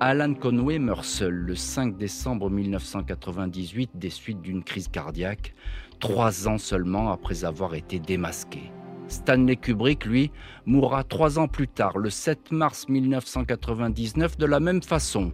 Alan 0.00 0.32
Conway 0.34 0.78
meurt 0.78 1.04
seul 1.04 1.34
le 1.34 1.54
5 1.54 1.98
décembre 1.98 2.48
1998 2.48 3.90
des 3.94 4.10
suites 4.10 4.40
d'une 4.40 4.64
crise 4.64 4.88
cardiaque, 4.88 5.54
trois 6.00 6.48
ans 6.48 6.58
seulement 6.58 7.12
après 7.12 7.44
avoir 7.44 7.74
été 7.74 7.98
démasqué. 7.98 8.72
Stanley 9.08 9.56
Kubrick, 9.56 10.06
lui, 10.06 10.30
mourra 10.64 11.04
trois 11.04 11.38
ans 11.38 11.48
plus 11.48 11.68
tard, 11.68 11.98
le 11.98 12.10
7 12.10 12.52
mars 12.52 12.88
1999, 12.88 14.38
de 14.38 14.46
la 14.46 14.60
même 14.60 14.82
façon, 14.82 15.32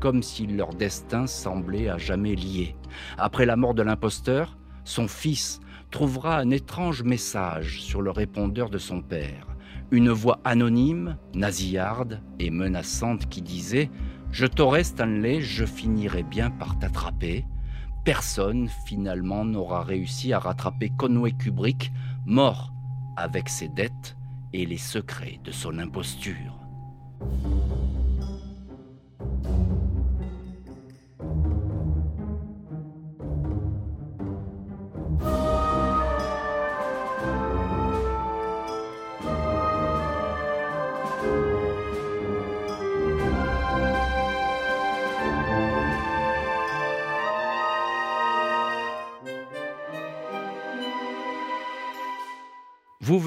comme 0.00 0.22
si 0.22 0.46
leur 0.46 0.74
destin 0.74 1.26
semblait 1.26 1.88
à 1.88 1.98
jamais 1.98 2.34
lié. 2.34 2.74
Après 3.18 3.46
la 3.46 3.56
mort 3.56 3.74
de 3.74 3.82
l'imposteur, 3.82 4.58
son 4.84 5.06
fils 5.06 5.60
trouvera 5.90 6.38
un 6.38 6.50
étrange 6.50 7.02
message 7.02 7.80
sur 7.80 8.02
le 8.02 8.10
répondeur 8.10 8.70
de 8.70 8.78
son 8.78 9.00
père. 9.02 9.46
Une 9.92 10.10
voix 10.10 10.40
anonyme, 10.44 11.16
nasillarde 11.34 12.20
et 12.40 12.50
menaçante 12.50 13.28
qui 13.28 13.42
disait 13.42 13.90
Je 14.30 14.46
t'aurai, 14.46 14.84
Stanley, 14.84 15.40
je 15.40 15.64
finirai 15.64 16.22
bien 16.22 16.50
par 16.50 16.78
t'attraper. 16.78 17.44
Personne, 18.04 18.68
finalement, 18.86 19.44
n'aura 19.44 19.84
réussi 19.84 20.32
à 20.32 20.40
rattraper 20.40 20.90
Conway 20.98 21.32
Kubrick, 21.32 21.92
mort 22.26 22.71
avec 23.16 23.48
ses 23.48 23.68
dettes 23.68 24.16
et 24.52 24.66
les 24.66 24.78
secrets 24.78 25.40
de 25.44 25.52
son 25.52 25.78
imposture. 25.78 26.58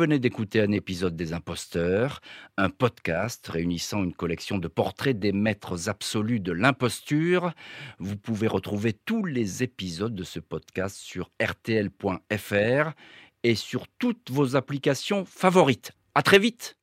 Venez 0.06 0.20
d'écouter 0.20 0.62
un 0.62 0.72
épisode 0.72 1.15
des 1.15 1.34
Imposteurs, 1.34 2.22
un 2.58 2.70
podcast 2.70 3.48
réunissant 3.48 4.04
une 4.04 4.13
collection 4.13 4.60
de 4.60 4.68
portraits 4.68 5.18
des 5.18 5.32
maîtres 5.32 5.89
absolus 5.89 6.39
de 6.39 6.52
l'imposture. 6.52 7.54
Vous 7.98 8.15
pouvez 8.15 8.46
retrouver 8.46 8.94
tous 8.94 9.26
les 9.26 9.63
épisodes 9.63 10.13
de 10.13 10.24
ce 10.24 10.39
podcast 10.39 10.96
sur 10.98 11.32
rtl.fr 11.41 12.91
et 13.41 13.56
sur 13.56 13.88
toutes 13.98 14.30
vos 14.30 14.56
applications 14.56 15.26
favorites. 15.26 15.94
À 16.13 16.22
très 16.22 16.38
vite! 16.38 16.78